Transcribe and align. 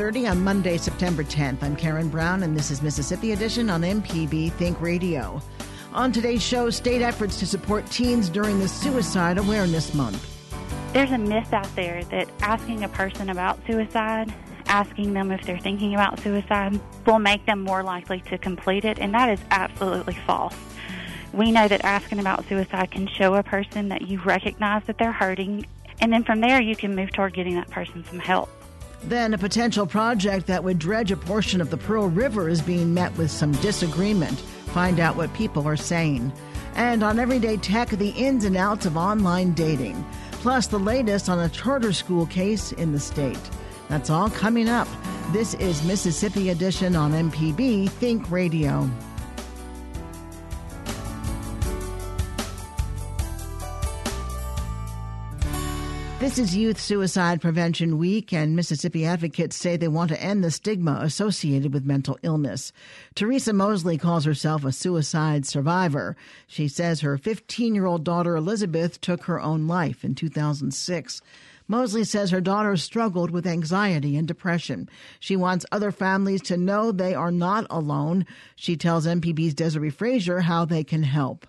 30 0.00 0.28
on 0.28 0.44
Monday, 0.44 0.76
September 0.76 1.24
10th. 1.24 1.60
I'm 1.60 1.74
Karen 1.74 2.08
Brown, 2.08 2.44
and 2.44 2.56
this 2.56 2.70
is 2.70 2.82
Mississippi 2.82 3.32
Edition 3.32 3.68
on 3.68 3.82
MPB 3.82 4.52
Think 4.52 4.80
Radio. 4.80 5.42
On 5.92 6.12
today's 6.12 6.40
show, 6.40 6.70
state 6.70 7.02
efforts 7.02 7.36
to 7.40 7.46
support 7.46 7.84
teens 7.90 8.28
during 8.28 8.60
the 8.60 8.68
Suicide 8.68 9.38
Awareness 9.38 9.92
Month. 9.94 10.24
There's 10.92 11.10
a 11.10 11.18
myth 11.18 11.52
out 11.52 11.74
there 11.74 12.04
that 12.04 12.28
asking 12.42 12.84
a 12.84 12.88
person 12.88 13.28
about 13.28 13.58
suicide, 13.66 14.32
asking 14.66 15.14
them 15.14 15.32
if 15.32 15.42
they're 15.42 15.58
thinking 15.58 15.94
about 15.94 16.20
suicide, 16.20 16.78
will 17.04 17.18
make 17.18 17.44
them 17.46 17.62
more 17.62 17.82
likely 17.82 18.20
to 18.20 18.38
complete 18.38 18.84
it, 18.84 19.00
and 19.00 19.12
that 19.14 19.28
is 19.28 19.40
absolutely 19.50 20.14
false. 20.28 20.54
We 21.32 21.50
know 21.50 21.66
that 21.66 21.84
asking 21.84 22.20
about 22.20 22.48
suicide 22.48 22.92
can 22.92 23.08
show 23.08 23.34
a 23.34 23.42
person 23.42 23.88
that 23.88 24.02
you 24.02 24.20
recognize 24.20 24.84
that 24.84 24.98
they're 24.98 25.10
hurting, 25.10 25.66
and 26.00 26.12
then 26.12 26.22
from 26.22 26.40
there 26.40 26.62
you 26.62 26.76
can 26.76 26.94
move 26.94 27.10
toward 27.10 27.34
getting 27.34 27.56
that 27.56 27.68
person 27.70 28.04
some 28.04 28.20
help. 28.20 28.48
Then, 29.04 29.32
a 29.32 29.38
potential 29.38 29.86
project 29.86 30.46
that 30.48 30.62
would 30.64 30.78
dredge 30.78 31.12
a 31.12 31.16
portion 31.16 31.60
of 31.60 31.70
the 31.70 31.76
Pearl 31.76 32.08
River 32.08 32.48
is 32.48 32.60
being 32.60 32.92
met 32.92 33.16
with 33.16 33.30
some 33.30 33.52
disagreement. 33.52 34.38
Find 34.72 35.00
out 35.00 35.16
what 35.16 35.32
people 35.34 35.66
are 35.66 35.76
saying. 35.76 36.32
And 36.74 37.02
on 37.02 37.18
Everyday 37.18 37.56
Tech, 37.56 37.88
the 37.88 38.10
ins 38.10 38.44
and 38.44 38.56
outs 38.56 38.86
of 38.86 38.96
online 38.96 39.52
dating, 39.52 40.04
plus 40.32 40.66
the 40.66 40.78
latest 40.78 41.28
on 41.28 41.38
a 41.38 41.48
charter 41.48 41.92
school 41.92 42.26
case 42.26 42.72
in 42.72 42.92
the 42.92 43.00
state. 43.00 43.38
That's 43.88 44.10
all 44.10 44.30
coming 44.30 44.68
up. 44.68 44.88
This 45.32 45.54
is 45.54 45.82
Mississippi 45.84 46.50
Edition 46.50 46.94
on 46.94 47.12
MPB 47.12 47.90
Think 47.90 48.30
Radio. 48.30 48.88
This 56.28 56.50
is 56.50 56.54
Youth 56.54 56.78
Suicide 56.78 57.40
Prevention 57.40 57.96
Week, 57.96 58.34
and 58.34 58.54
Mississippi 58.54 59.06
advocates 59.06 59.56
say 59.56 59.78
they 59.78 59.88
want 59.88 60.10
to 60.10 60.22
end 60.22 60.44
the 60.44 60.50
stigma 60.50 60.98
associated 61.00 61.72
with 61.72 61.86
mental 61.86 62.18
illness. 62.22 62.70
Teresa 63.14 63.54
Mosley 63.54 63.96
calls 63.96 64.26
herself 64.26 64.62
a 64.62 64.70
suicide 64.70 65.46
survivor. 65.46 66.16
She 66.46 66.68
says 66.68 67.00
her 67.00 67.16
15 67.16 67.74
year 67.74 67.86
old 67.86 68.04
daughter 68.04 68.36
Elizabeth 68.36 69.00
took 69.00 69.24
her 69.24 69.40
own 69.40 69.66
life 69.68 70.04
in 70.04 70.14
2006. 70.14 71.22
Mosley 71.66 72.04
says 72.04 72.30
her 72.30 72.42
daughter 72.42 72.76
struggled 72.76 73.30
with 73.30 73.46
anxiety 73.46 74.14
and 74.14 74.28
depression. 74.28 74.86
She 75.20 75.34
wants 75.34 75.64
other 75.72 75.90
families 75.90 76.42
to 76.42 76.58
know 76.58 76.92
they 76.92 77.14
are 77.14 77.32
not 77.32 77.66
alone. 77.70 78.26
She 78.54 78.76
tells 78.76 79.06
MPB's 79.06 79.54
Desiree 79.54 79.88
Frazier 79.88 80.40
how 80.40 80.66
they 80.66 80.84
can 80.84 81.04
help 81.04 81.46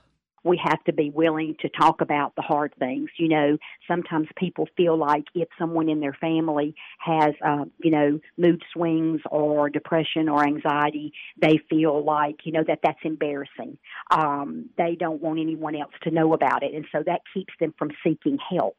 we 0.50 0.59
have 0.64 0.83
to 0.86 0.94
be 0.94 1.11
willing 1.11 1.55
to 1.61 1.69
talk 1.69 2.02
about 2.02 2.36
the 2.36 2.42
hard 2.42 2.73
things. 2.80 3.09
You 3.17 3.30
know, 3.30 3.58
sometimes 3.88 4.28
people 4.36 4.67
feel 4.75 4.97
like 4.97 5.25
if 5.36 5.47
someone 5.59 5.89
in 5.89 6.00
their 6.00 6.17
family 6.19 6.75
has, 6.97 7.36
uh, 7.45 7.66
you 7.78 7.92
know, 7.92 8.19
mood 8.38 8.64
swings 8.73 9.22
or 9.30 9.70
depression 9.70 10.27
or 10.27 10.44
anxiety, 10.44 11.14
they 11.39 11.59
feel 11.70 12.03
like, 12.03 12.38
you 12.45 12.52
know, 12.52 12.64
that 12.67 12.80
that's 12.83 13.00
embarrassing. 13.03 13.77
Um, 14.09 14.70
they 14.77 14.95
don't 15.00 15.22
want 15.22 15.39
anyone 15.39 15.75
else 15.75 15.94
to 16.03 16.11
know 16.11 16.33
about 16.33 16.64
it. 16.64 16.73
And 16.73 16.86
so 16.92 17.03
that 17.05 17.22
keeps 17.33 17.53
them 17.59 17.73
from 17.77 17.92
seeking 18.03 18.39
help 18.50 18.77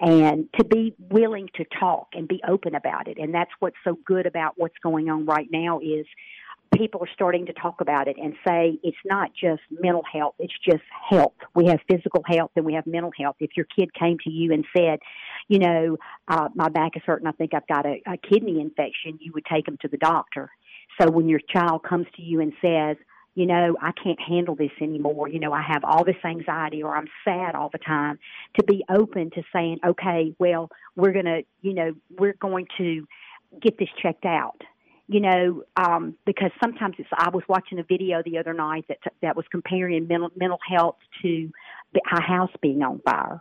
and 0.00 0.48
to 0.58 0.64
be 0.64 0.94
willing 1.10 1.48
to 1.56 1.64
talk 1.78 2.08
and 2.14 2.26
be 2.26 2.40
open 2.48 2.74
about 2.74 3.06
it. 3.06 3.18
And 3.18 3.34
that's 3.34 3.50
what's 3.58 3.76
so 3.84 3.98
good 4.06 4.26
about 4.26 4.54
what's 4.56 4.78
going 4.82 5.10
on 5.10 5.26
right 5.26 5.48
now 5.50 5.78
is 5.80 6.06
people 6.74 7.00
are 7.02 7.08
starting 7.12 7.46
to 7.46 7.52
talk 7.52 7.80
about 7.80 8.08
it 8.08 8.16
and 8.16 8.34
say 8.46 8.78
it's 8.82 8.96
not 9.04 9.30
just 9.34 9.60
mental 9.70 10.04
health, 10.10 10.34
it's 10.38 10.54
just 10.64 10.82
health. 11.08 11.34
We 11.54 11.66
have 11.66 11.80
physical 11.90 12.22
health 12.26 12.52
and 12.56 12.64
we 12.64 12.74
have 12.74 12.86
mental 12.86 13.12
health. 13.18 13.36
If 13.40 13.56
your 13.56 13.66
kid 13.76 13.92
came 13.94 14.18
to 14.24 14.30
you 14.30 14.52
and 14.52 14.64
said, 14.76 15.00
you 15.48 15.58
know, 15.58 15.96
uh, 16.28 16.48
my 16.54 16.68
back 16.68 16.92
is 16.96 17.02
hurting, 17.04 17.26
I 17.26 17.32
think 17.32 17.54
I've 17.54 17.66
got 17.66 17.86
a, 17.86 18.00
a 18.06 18.16
kidney 18.16 18.60
infection, 18.60 19.18
you 19.20 19.32
would 19.34 19.44
take 19.46 19.66
them 19.66 19.78
to 19.82 19.88
the 19.88 19.96
doctor. 19.96 20.50
So 21.00 21.10
when 21.10 21.28
your 21.28 21.40
child 21.52 21.82
comes 21.82 22.06
to 22.16 22.22
you 22.22 22.40
and 22.40 22.52
says, 22.62 22.96
you 23.34 23.46
know, 23.46 23.76
I 23.80 23.92
can't 23.92 24.20
handle 24.20 24.54
this 24.56 24.72
anymore. 24.80 25.28
You 25.28 25.38
know, 25.38 25.52
I 25.52 25.62
have 25.62 25.84
all 25.84 26.04
this 26.04 26.16
anxiety 26.24 26.82
or 26.82 26.96
I'm 26.96 27.06
sad 27.24 27.54
all 27.54 27.70
the 27.72 27.78
time. 27.78 28.18
To 28.58 28.64
be 28.64 28.84
open 28.90 29.30
to 29.30 29.42
saying, 29.52 29.78
okay, 29.86 30.34
well, 30.38 30.68
we're 30.96 31.12
going 31.12 31.26
to, 31.26 31.42
you 31.62 31.74
know, 31.74 31.92
we're 32.18 32.34
going 32.34 32.66
to 32.78 33.06
get 33.60 33.78
this 33.78 33.88
checked 34.02 34.24
out 34.24 34.60
you 35.10 35.18
know, 35.18 35.64
um, 35.76 36.14
because 36.24 36.52
sometimes 36.62 36.94
it's. 36.98 37.08
I 37.12 37.30
was 37.30 37.42
watching 37.48 37.80
a 37.80 37.82
video 37.82 38.22
the 38.24 38.38
other 38.38 38.54
night 38.54 38.84
that 38.88 38.98
that 39.22 39.34
was 39.34 39.44
comparing 39.50 40.06
mental 40.06 40.30
mental 40.36 40.60
health 40.64 40.98
to 41.22 41.50
a 41.96 42.22
house 42.22 42.52
being 42.62 42.80
on 42.82 43.00
fire, 43.00 43.40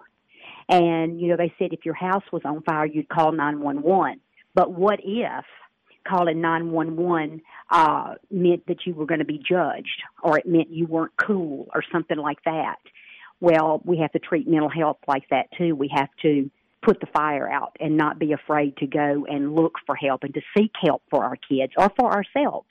and 0.68 1.22
you 1.22 1.28
know 1.28 1.38
they 1.38 1.54
said 1.60 1.72
if 1.72 1.86
your 1.86 1.94
house 1.94 2.24
was 2.32 2.42
on 2.44 2.64
fire, 2.64 2.88
you'd 2.88 3.08
call 3.08 3.32
nine 3.34 3.60
one 3.62 3.84
one. 3.84 4.20
But 4.56 4.72
what 4.72 5.00
if 5.04 5.46
calling 6.08 6.42
nine 6.42 6.72
one 6.72 6.96
one 6.96 7.42
uh 7.70 8.16
meant 8.32 8.66
that 8.66 8.88
you 8.88 8.96
were 8.96 9.06
going 9.06 9.20
to 9.20 9.26
be 9.26 9.38
judged, 9.38 10.02
or 10.24 10.40
it 10.40 10.48
meant 10.48 10.72
you 10.72 10.88
weren't 10.88 11.14
cool, 11.24 11.68
or 11.76 11.84
something 11.92 12.18
like 12.18 12.44
that? 12.46 12.80
Well, 13.42 13.80
we 13.86 14.00
have 14.00 14.12
to 14.14 14.20
treat 14.20 14.48
mental 14.48 14.70
health 14.70 14.98
like 15.08 15.30
that 15.30 15.50
too. 15.56 15.76
We 15.76 15.92
have 15.96 16.10
to 16.24 16.50
put 16.82 17.00
the 17.00 17.08
fire 17.08 17.50
out 17.50 17.76
and 17.80 17.98
not 17.98 18.20
be 18.20 18.32
afraid 18.32 18.78
to 18.78 18.88
go 18.88 19.26
and 19.28 19.56
look 19.56 19.74
for 19.86 19.96
help 19.96 20.24
and 20.24 20.34
to 20.34 20.42
seek 20.58 20.72
help 20.82 21.02
for 21.10 21.24
our 21.24 21.36
kids 21.36 21.74
or 21.78 21.92
for 21.98 22.12
ourselves. 22.14 22.68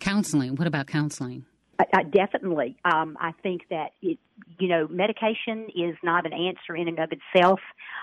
Counseling. 0.00 0.56
What 0.56 0.66
about 0.66 0.86
counseling? 0.86 1.44
I, 1.78 1.84
I 1.94 2.02
definitely. 2.02 2.76
Um, 2.84 3.16
I 3.20 3.32
think 3.42 3.62
that 3.70 3.92
it, 4.02 4.18
you 4.58 4.68
know, 4.68 4.88
medication 4.88 5.68
is 5.74 5.96
not 6.02 6.26
an 6.26 6.32
answer 6.32 6.76
in 6.76 6.88
and 6.88 6.98
of 6.98 7.10
itself, 7.12 7.60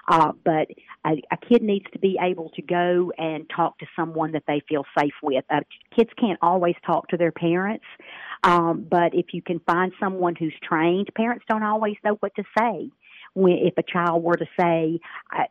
uh, 0.07 0.31
but 0.44 0.69
a, 1.05 1.22
a 1.31 1.38
kid 1.50 1.61
needs 1.61 1.85
to 1.94 2.00
be 2.00 2.17
able 2.22 2.50
to 2.51 2.61
go 2.61 3.11
and 3.17 3.50
talk 3.53 3.78
to 3.79 3.85
someone 3.95 4.31
that 4.31 4.44
they 4.47 4.61
feel 4.67 4.85
safe 4.97 5.13
with. 5.22 5.44
Uh, 5.50 5.61
kids 5.95 6.09
can't 6.19 6.39
always 6.41 6.75
talk 6.85 7.07
to 7.09 7.17
their 7.17 7.31
parents, 7.31 7.85
um, 8.44 8.85
but 8.89 9.13
if 9.13 9.28
you 9.34 9.41
can 9.41 9.59
find 9.59 9.91
someone 10.00 10.35
who's 10.35 10.55
trained, 10.63 11.09
parents 11.16 11.45
don't 11.47 11.63
always 11.63 11.95
know 12.03 12.16
what 12.19 12.34
to 12.35 12.44
say 12.57 12.89
when 13.35 13.53
if 13.53 13.78
a 13.78 13.84
child 13.84 14.23
were 14.23 14.38
to 14.38 14.47
say, 14.59 15.00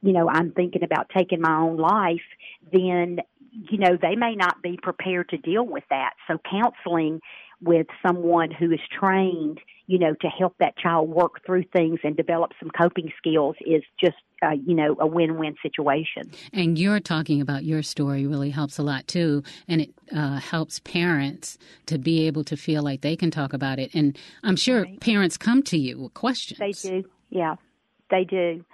you 0.03 0.12
know, 0.12 0.28
I'm 0.28 0.50
thinking 0.50 0.83
about 0.83 1.11
taking 1.17 1.41
my 1.41 1.56
own 1.56 1.77
life, 1.77 2.27
then 2.72 3.21
you 3.71 3.78
know 3.78 3.97
they 4.00 4.17
may 4.17 4.34
not 4.34 4.61
be 4.62 4.78
prepared 4.83 5.28
to 5.28 5.37
deal 5.37 5.65
with 5.65 5.84
that. 5.91 6.15
So 6.27 6.39
counseling 6.50 7.21
with 7.62 7.87
someone 8.05 8.50
who 8.50 8.72
is 8.72 8.81
trained, 8.99 9.61
you 9.87 9.99
know, 9.99 10.15
to 10.21 10.28
help 10.28 10.56
that 10.59 10.77
child 10.77 11.09
work 11.09 11.45
through 11.47 11.65
things 11.72 12.00
and 12.03 12.17
develop 12.17 12.53
some 12.59 12.71
coping 12.71 13.12
skills 13.17 13.55
is 13.61 13.83
just, 14.03 14.16
uh, 14.43 14.51
you 14.51 14.75
know, 14.75 14.97
a 14.99 15.06
win-win 15.06 15.55
situation. 15.62 16.31
And 16.53 16.78
you're 16.78 17.01
talking 17.01 17.41
about 17.41 17.65
your 17.65 17.83
story 17.83 18.27
really 18.27 18.51
helps 18.51 18.78
a 18.78 18.83
lot 18.83 19.06
too, 19.06 19.43
and 19.69 19.83
it 19.83 19.95
uh, 20.15 20.39
helps 20.41 20.81
parents 20.81 21.59
to 21.87 21.99
be 21.99 22.27
able 22.27 22.45
to 22.45 22.56
feel 22.56 22.83
like 22.83 23.03
they 23.03 23.16
can 23.16 23.31
talk 23.31 23.53
about 23.53 23.78
it. 23.78 23.95
And 23.95 24.19
I'm 24.43 24.56
sure 24.56 24.83
right. 24.83 25.01
parents 25.01 25.37
come 25.37 25.62
to 25.65 25.78
you 25.78 26.01
with 26.01 26.15
questions. 26.15 26.59
They 26.59 26.72
do, 26.72 27.05
yeah. 27.31 27.55
They 28.10 28.25
do. 28.25 28.65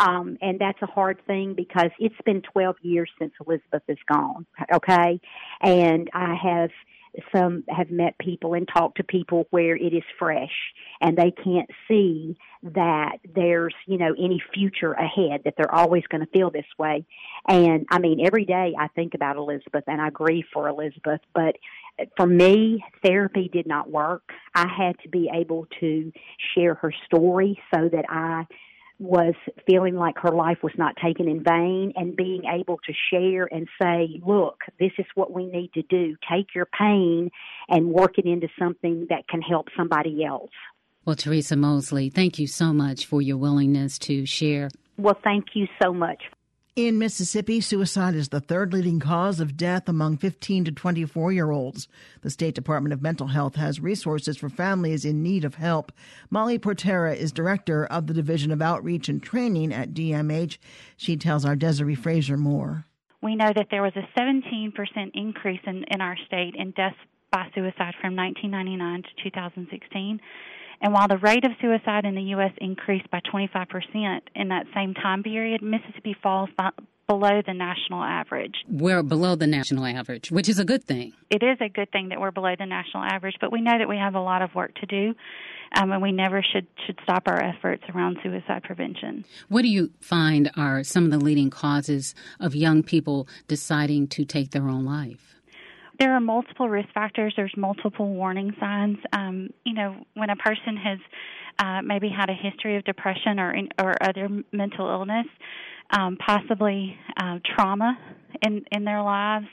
Um, 0.00 0.36
and 0.40 0.58
that's 0.58 0.82
a 0.82 0.86
hard 0.86 1.20
thing 1.26 1.54
because 1.54 1.90
it's 1.98 2.14
been 2.24 2.42
12 2.52 2.76
years 2.82 3.10
since 3.18 3.32
Elizabeth 3.46 3.82
is 3.88 3.98
gone. 4.10 4.46
Okay. 4.72 5.20
And 5.62 6.10
I 6.12 6.34
have 6.34 6.70
some 7.34 7.64
have 7.68 7.90
met 7.90 8.18
people 8.18 8.54
and 8.54 8.66
talked 8.66 8.96
to 8.96 9.04
people 9.04 9.46
where 9.50 9.76
it 9.76 9.92
is 9.94 10.02
fresh 10.18 10.50
and 11.00 11.16
they 11.16 11.30
can't 11.30 11.70
see 11.86 12.36
that 12.62 13.18
there's, 13.34 13.74
you 13.86 13.98
know, 13.98 14.14
any 14.18 14.42
future 14.52 14.92
ahead, 14.92 15.42
that 15.44 15.54
they're 15.56 15.74
always 15.74 16.02
going 16.08 16.22
to 16.22 16.30
feel 16.32 16.50
this 16.50 16.66
way. 16.78 17.06
And 17.48 17.86
I 17.90 17.98
mean, 17.98 18.24
every 18.26 18.44
day 18.44 18.74
I 18.78 18.88
think 18.88 19.14
about 19.14 19.36
Elizabeth 19.36 19.84
and 19.86 20.00
I 20.00 20.10
grieve 20.10 20.46
for 20.52 20.68
Elizabeth, 20.68 21.20
but 21.34 21.56
for 22.16 22.26
me, 22.26 22.82
therapy 23.04 23.48
did 23.52 23.66
not 23.66 23.90
work. 23.90 24.32
I 24.54 24.66
had 24.66 24.98
to 25.04 25.08
be 25.08 25.30
able 25.32 25.66
to 25.80 26.12
share 26.54 26.74
her 26.74 26.92
story 27.06 27.58
so 27.72 27.88
that 27.88 28.06
I 28.08 28.46
was 28.98 29.34
feeling 29.66 29.96
like 29.96 30.18
her 30.18 30.30
life 30.30 30.58
was 30.62 30.72
not 30.78 30.94
taken 31.02 31.28
in 31.28 31.42
vain 31.42 31.92
and 31.96 32.16
being 32.16 32.42
able 32.44 32.78
to 32.86 32.92
share 33.10 33.48
and 33.52 33.68
say, 33.80 34.20
look, 34.24 34.60
this 34.78 34.92
is 34.98 35.06
what 35.14 35.32
we 35.32 35.46
need 35.46 35.72
to 35.74 35.82
do. 35.82 36.16
Take 36.30 36.54
your 36.54 36.66
pain 36.66 37.30
and 37.68 37.88
work 37.88 38.18
it 38.18 38.24
into 38.24 38.48
something 38.58 39.06
that 39.10 39.26
can 39.28 39.42
help 39.42 39.68
somebody 39.76 40.24
else. 40.24 40.52
Well, 41.04 41.16
Teresa 41.16 41.56
Mosley, 41.56 42.08
thank 42.08 42.38
you 42.38 42.46
so 42.46 42.72
much 42.72 43.04
for 43.04 43.20
your 43.20 43.36
willingness 43.36 43.98
to 44.00 44.24
share. 44.24 44.70
Well, 44.96 45.18
thank 45.22 45.48
you 45.54 45.66
so 45.82 45.92
much 45.92 46.22
in 46.76 46.98
Mississippi, 46.98 47.60
suicide 47.60 48.16
is 48.16 48.30
the 48.30 48.40
third 48.40 48.72
leading 48.72 48.98
cause 48.98 49.38
of 49.38 49.56
death 49.56 49.88
among 49.88 50.16
15 50.16 50.64
to 50.64 50.72
24 50.72 51.32
year 51.32 51.52
olds. 51.52 51.86
The 52.22 52.30
State 52.30 52.56
Department 52.56 52.92
of 52.92 53.00
Mental 53.00 53.28
Health 53.28 53.54
has 53.54 53.78
resources 53.78 54.36
for 54.36 54.48
families 54.48 55.04
in 55.04 55.22
need 55.22 55.44
of 55.44 55.54
help. 55.54 55.92
Molly 56.30 56.58
Portera 56.58 57.16
is 57.16 57.30
director 57.30 57.86
of 57.86 58.08
the 58.08 58.14
Division 58.14 58.50
of 58.50 58.60
Outreach 58.60 59.08
and 59.08 59.22
Training 59.22 59.72
at 59.72 59.94
DMH. 59.94 60.58
She 60.96 61.16
tells 61.16 61.44
our 61.44 61.54
Desiree 61.54 61.94
Frazier 61.94 62.36
more. 62.36 62.86
We 63.22 63.36
know 63.36 63.52
that 63.54 63.68
there 63.70 63.82
was 63.82 63.94
a 63.94 64.20
17% 64.20 64.72
increase 65.14 65.60
in, 65.66 65.84
in 65.88 66.00
our 66.00 66.16
state 66.26 66.56
in 66.56 66.72
deaths 66.72 66.96
by 67.30 67.46
suicide 67.54 67.94
from 68.00 68.16
1999 68.16 69.02
to 69.02 69.30
2016. 69.30 70.20
And 70.80 70.92
while 70.92 71.08
the 71.08 71.18
rate 71.18 71.44
of 71.44 71.52
suicide 71.60 72.04
in 72.04 72.14
the 72.14 72.22
U.S. 72.22 72.52
increased 72.58 73.10
by 73.10 73.20
25% 73.20 74.20
in 74.34 74.48
that 74.48 74.66
same 74.74 74.94
time 74.94 75.22
period, 75.22 75.62
Mississippi 75.62 76.16
falls 76.22 76.50
by, 76.56 76.70
below 77.06 77.42
the 77.46 77.54
national 77.54 78.02
average. 78.02 78.54
We're 78.68 79.02
below 79.02 79.34
the 79.34 79.46
national 79.46 79.84
average, 79.84 80.30
which 80.30 80.48
is 80.48 80.58
a 80.58 80.64
good 80.64 80.84
thing. 80.84 81.12
It 81.30 81.42
is 81.42 81.58
a 81.60 81.68
good 81.68 81.90
thing 81.90 82.08
that 82.08 82.20
we're 82.20 82.30
below 82.30 82.54
the 82.58 82.66
national 82.66 83.04
average, 83.04 83.36
but 83.40 83.52
we 83.52 83.60
know 83.60 83.78
that 83.78 83.88
we 83.88 83.96
have 83.96 84.14
a 84.14 84.20
lot 84.20 84.42
of 84.42 84.54
work 84.54 84.74
to 84.76 84.86
do. 84.86 85.14
Um, 85.76 85.90
and 85.90 86.00
we 86.00 86.12
never 86.12 86.40
should 86.40 86.68
should 86.86 87.00
stop 87.02 87.24
our 87.26 87.42
efforts 87.42 87.82
around 87.92 88.18
suicide 88.22 88.62
prevention. 88.62 89.24
What 89.48 89.62
do 89.62 89.68
you 89.68 89.90
find 89.98 90.48
are 90.56 90.84
some 90.84 91.04
of 91.04 91.10
the 91.10 91.18
leading 91.18 91.50
causes 91.50 92.14
of 92.38 92.54
young 92.54 92.84
people 92.84 93.26
deciding 93.48 94.06
to 94.08 94.24
take 94.24 94.52
their 94.52 94.68
own 94.68 94.84
life? 94.84 95.33
There 95.98 96.12
are 96.12 96.20
multiple 96.20 96.68
risk 96.68 96.88
factors. 96.92 97.32
There's 97.36 97.54
multiple 97.56 98.08
warning 98.12 98.52
signs. 98.58 98.98
Um, 99.12 99.50
you 99.64 99.74
know, 99.74 100.04
when 100.14 100.30
a 100.30 100.36
person 100.36 100.76
has 100.76 100.98
uh, 101.58 101.82
maybe 101.82 102.08
had 102.08 102.30
a 102.30 102.34
history 102.34 102.76
of 102.76 102.84
depression 102.84 103.38
or 103.38 103.54
or 103.78 103.94
other 104.02 104.28
mental 104.52 104.88
illness, 104.88 105.26
um, 105.90 106.16
possibly 106.24 106.96
uh, 107.16 107.38
trauma 107.54 107.96
in 108.42 108.64
in 108.72 108.84
their 108.84 109.02
lives, 109.02 109.46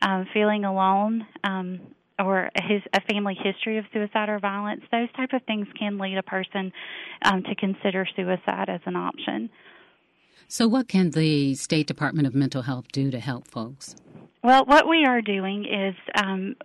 um, 0.00 0.26
feeling 0.32 0.64
alone, 0.64 1.26
um, 1.44 1.80
or 2.18 2.48
his 2.54 2.80
a 2.94 3.00
family 3.12 3.36
history 3.42 3.78
of 3.78 3.84
suicide 3.92 4.28
or 4.28 4.38
violence. 4.38 4.82
Those 4.90 5.12
type 5.16 5.32
of 5.32 5.42
things 5.42 5.66
can 5.78 5.98
lead 5.98 6.16
a 6.16 6.22
person 6.22 6.72
um, 7.22 7.42
to 7.42 7.54
consider 7.54 8.06
suicide 8.16 8.68
as 8.68 8.80
an 8.86 8.96
option. 8.96 9.50
So, 10.48 10.68
what 10.68 10.88
can 10.88 11.10
the 11.10 11.54
State 11.54 11.86
Department 11.86 12.26
of 12.26 12.34
Mental 12.34 12.62
Health 12.62 12.86
do 12.92 13.10
to 13.10 13.20
help 13.20 13.48
folks? 13.48 13.96
Well, 14.44 14.64
what 14.64 14.88
we 14.88 15.04
are 15.04 15.22
doing 15.22 15.64
is 15.64 15.94
um, 16.16 16.56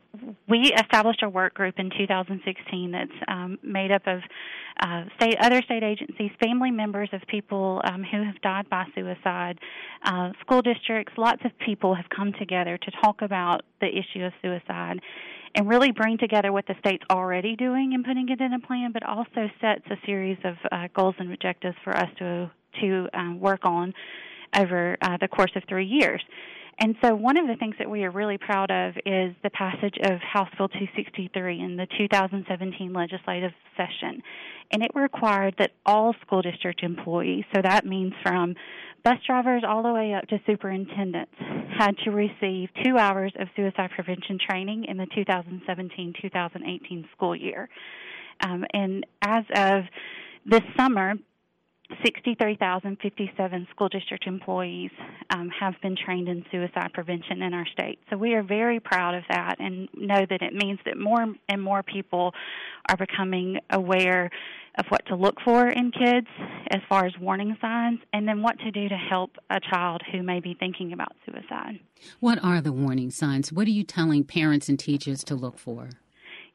we 0.50 0.74
established 0.74 1.22
a 1.22 1.30
work 1.30 1.54
group 1.54 1.76
in 1.78 1.92
2016 1.96 2.92
that's 2.92 3.12
um, 3.28 3.60
made 3.62 3.92
up 3.92 4.02
of 4.08 4.22
uh, 4.82 5.04
state, 5.18 5.36
other 5.40 5.62
state 5.62 5.84
agencies, 5.84 6.32
family 6.44 6.72
members 6.72 7.08
of 7.14 7.22
people 7.28 7.80
um, 7.86 8.04
who 8.04 8.24
have 8.24 8.42
died 8.42 8.68
by 8.68 8.86
suicide, 8.96 9.60
uh, 10.04 10.32
school 10.42 10.64
districts. 10.64 11.14
Lots 11.18 11.44
of 11.46 11.52
people 11.64 11.94
have 11.94 12.06
come 12.10 12.34
together 12.40 12.80
to 12.80 12.92
talk 13.04 13.22
about 13.22 13.62
the 13.80 13.90
issue 13.90 14.26
of 14.26 14.34
suicide 14.42 15.00
and 15.54 15.70
really 15.70 15.92
bring 15.92 16.18
together 16.18 16.52
what 16.52 16.66
the 16.66 16.76
state's 16.80 17.06
already 17.12 17.56
doing 17.56 17.94
and 17.94 18.04
putting 18.04 18.28
it 18.30 18.42
in 18.42 18.54
a 18.54 18.60
plan, 18.60 18.92
but 18.92 19.04
also 19.04 19.50
sets 19.62 19.86
a 19.92 19.98
series 20.04 20.40
of 20.44 20.56
uh, 20.72 20.88
goals 20.96 21.14
and 21.20 21.32
objectives 21.32 21.76
for 21.84 21.96
us 21.96 22.10
to 22.18 22.50
to 22.82 23.08
um, 23.14 23.40
work 23.40 23.66
on 23.66 23.94
over 24.56 24.98
uh, 25.02 25.18
the 25.20 25.28
course 25.28 25.52
of 25.56 25.64
three 25.68 25.86
years. 25.86 26.22
And 26.80 26.96
so, 27.04 27.16
one 27.16 27.38
of 27.38 27.48
the 27.48 27.56
things 27.56 27.76
that 27.80 27.90
we 27.90 28.04
are 28.04 28.12
really 28.12 28.38
proud 28.38 28.70
of 28.70 28.94
is 28.98 29.36
the 29.42 29.50
passage 29.52 29.96
of 30.04 30.20
House 30.20 30.50
Bill 30.58 30.68
263 30.68 31.60
in 31.60 31.76
the 31.76 31.88
2017 31.98 32.94
legislative 32.94 33.52
session. 33.76 34.22
And 34.72 34.84
it 34.84 34.92
required 34.94 35.56
that 35.58 35.72
all 35.86 36.14
school 36.26 36.42
district 36.44 36.84
employees, 36.84 37.46
so 37.56 37.62
that 37.64 37.86
means 37.86 38.14
from 38.22 38.54
bus 39.04 39.18
drivers 39.26 39.64
all 39.68 39.82
the 39.82 39.94
way 39.94 40.14
up 40.14 40.28
to 40.28 40.40
superintendents, 40.46 41.34
had 41.80 41.98
to 42.04 42.12
receive 42.12 42.70
two 42.84 42.98
hours 42.98 43.34
of 43.40 43.48
suicide 43.56 43.90
prevention 43.96 44.38
training 44.38 44.86
in 44.88 44.98
the 44.98 45.08
2017 45.16 46.14
2018 46.22 47.10
school 47.16 47.36
year. 47.36 47.70
Um, 48.44 48.66
and 48.74 49.06
as 49.24 49.46
of 49.56 49.84
this 50.46 50.62
summer, 50.78 51.16
63,057 52.04 53.68
school 53.72 53.90
district 53.90 54.28
employees 54.28 54.92
um, 55.30 55.50
have 55.50 55.74
been 55.82 55.96
trained 55.96 56.28
in 56.28 56.44
suicide 56.52 56.92
prevention 56.94 57.42
in 57.42 57.54
our 57.54 57.66
state. 57.68 58.00
So 58.10 58.18
we 58.18 58.34
are 58.34 58.44
very 58.44 58.80
proud 58.80 59.16
of 59.16 59.24
that 59.30 59.56
and 59.60 59.88
know 59.94 60.26
that 60.30 60.42
it 60.42 60.54
means 60.54 60.80
that 60.86 60.98
more 60.98 61.26
and 61.48 61.62
more 61.62 61.84
people 61.84 62.34
are 62.90 62.98
becoming 62.98 63.60
aware 63.70 64.30
of 64.78 64.86
what 64.90 65.06
to 65.08 65.16
look 65.16 65.36
for 65.44 65.68
in 65.68 65.92
kids 65.92 66.28
as 66.70 66.82
far 66.88 67.06
as 67.06 67.14
warning 67.20 67.58
signs 67.60 68.00
and 68.14 68.28
then 68.28 68.42
what 68.42 68.60
to 68.60 68.72
do 68.72 68.88
to 68.90 68.96
help 68.96 69.32
a 69.50 69.60
child 69.60 70.02
who 70.12 70.22
may 70.22 70.40
be 70.40 70.56
thinking 70.60 70.94
about 70.94 71.16
suicide. 71.26 71.80
What 72.20 72.44
are 72.44 72.62
the 72.62 72.72
warning 72.72 73.12
signs? 73.12 73.52
What 73.52 73.68
are 73.68 73.72
you 73.72 73.84
telling 73.84 74.24
parents 74.24 74.70
and 74.70 74.78
teachers 74.78 75.24
to 75.26 75.36
look 75.36 75.58
for? 75.58 75.90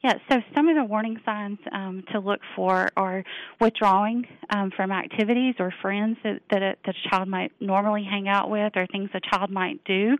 Yeah, 0.02 0.14
so 0.28 0.40
some 0.52 0.68
of 0.68 0.74
the 0.74 0.82
warning 0.82 1.20
signs 1.24 1.58
um, 1.70 2.02
to 2.10 2.18
look 2.18 2.40
for 2.56 2.88
are 2.96 3.22
withdrawing 3.60 4.26
um, 4.50 4.72
from 4.74 4.90
activities 4.90 5.54
or 5.60 5.72
friends 5.80 6.16
that, 6.24 6.40
that 6.50 6.60
a, 6.60 6.74
that 6.84 6.94
a 6.96 7.08
child 7.08 7.28
might 7.28 7.52
normally 7.60 8.02
hang 8.02 8.26
out 8.26 8.50
with 8.50 8.72
or 8.74 8.88
things 8.88 9.10
a 9.14 9.20
child 9.20 9.50
might 9.50 9.82
do. 9.84 10.16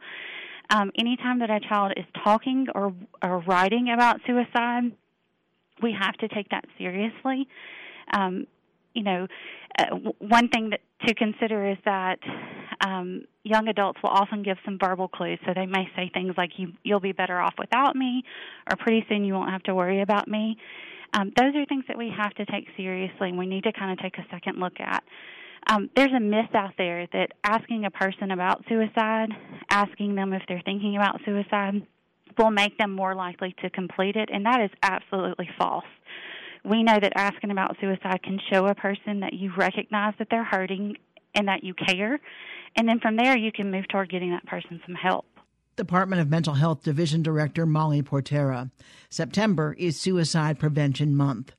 Um, 0.71 0.93
anytime 0.97 1.41
that 1.41 1.51
a 1.51 1.59
child 1.59 1.95
is 1.97 2.05
talking 2.23 2.69
or, 2.77 2.95
or 3.23 3.41
writing 3.41 3.91
about 3.93 4.21
suicide, 4.25 4.93
we 5.83 5.93
have 6.01 6.15
to 6.19 6.29
take 6.29 6.51
that 6.51 6.65
seriously. 6.79 7.49
Um, 8.13 8.47
you 8.95 9.03
know, 9.03 9.27
uh, 9.79 9.97
one 10.19 10.49
thing 10.49 10.71
that 10.71 10.81
to 11.07 11.15
consider 11.15 11.71
is 11.71 11.79
that 11.85 12.19
um, 12.81 13.25
young 13.45 13.69
adults 13.69 13.99
will 14.03 14.11
often 14.11 14.43
give 14.43 14.57
some 14.65 14.79
verbal 14.79 15.09
clues. 15.09 15.39
So 15.47 15.53
they 15.55 15.67
may 15.67 15.89
say 15.97 16.11
things 16.13 16.35
like, 16.37 16.51
you, 16.57 16.73
"You'll 16.83 17.01
be 17.01 17.13
better 17.13 17.41
off 17.41 17.55
without 17.59 17.97
me," 17.97 18.25
or 18.71 18.77
"Pretty 18.77 19.05
soon 19.09 19.25
you 19.25 19.35
won't 19.35 19.51
have 19.51 19.63
to 19.65 19.75
worry 19.75 20.03
about 20.03 20.29
me." 20.29 20.57
Um, 21.15 21.33
those 21.37 21.55
are 21.55 21.67
things 21.67 21.85
that 21.89 21.99
we 21.99 22.11
have 22.17 22.33
to 22.35 22.47
take 22.47 22.67
seriously, 22.77 23.29
and 23.29 23.39
we 23.39 23.47
need 23.47 23.65
to 23.65 23.73
kind 23.73 23.93
of 23.93 23.99
take 23.99 24.17
a 24.19 24.27
second 24.31 24.59
look 24.59 24.81
at. 24.81 25.03
Um, 25.71 25.91
there's 25.95 26.13
a 26.13 26.21
myth 26.21 26.55
out 26.55 26.73
there 26.77 27.07
that 27.13 27.33
asking 27.45 27.85
a 27.85 27.91
person 27.91 28.31
about 28.31 28.65
suicide, 28.69 29.29
asking 29.71 30.15
them 30.15 30.33
if 30.33 30.43
they're 30.49 30.63
thinking 30.65 30.97
about 30.97 31.21
suicide, 31.25 31.87
will 32.39 32.51
make 32.51 32.79
them 32.79 32.91
more 32.91 33.15
likely 33.15 33.55
to 33.63 33.71
complete 33.71 34.17
it, 34.17 34.31
and 34.33 34.47
that 34.47 34.61
is 34.63 34.71
absolutely 34.83 35.49
false 35.59 35.85
we 36.65 36.83
know 36.83 36.99
that 37.01 37.13
asking 37.17 37.51
about 37.51 37.77
suicide 37.81 38.23
can 38.23 38.39
show 38.51 38.67
a 38.67 38.75
person 38.75 39.21
that 39.21 39.33
you 39.33 39.53
recognize 39.57 40.15
that 40.19 40.29
they're 40.31 40.45
hurting 40.45 40.97
and 41.35 41.49
that 41.49 41.65
you 41.65 41.75
care. 41.75 42.21
And 42.77 42.89
then 42.89 43.01
from 43.01 43.17
there, 43.17 43.37
you 43.37 43.53
can 43.53 43.71
move 43.71 43.89
toward 43.89 44.11
getting 44.11 44.31
that 44.31 44.47
person 44.47 44.81
some 44.87 44.95
help. 44.95 45.27
Department 45.77 46.21
of 46.21 46.29
Mental 46.31 46.55
Health 46.55 46.83
Division 46.83 47.23
Director 47.23 47.65
Molly 47.65 48.03
Portera. 48.03 48.71
September 49.09 49.75
is 49.79 49.99
Suicide 49.99 50.59
Prevention 50.59 51.17
Month. 51.17 51.55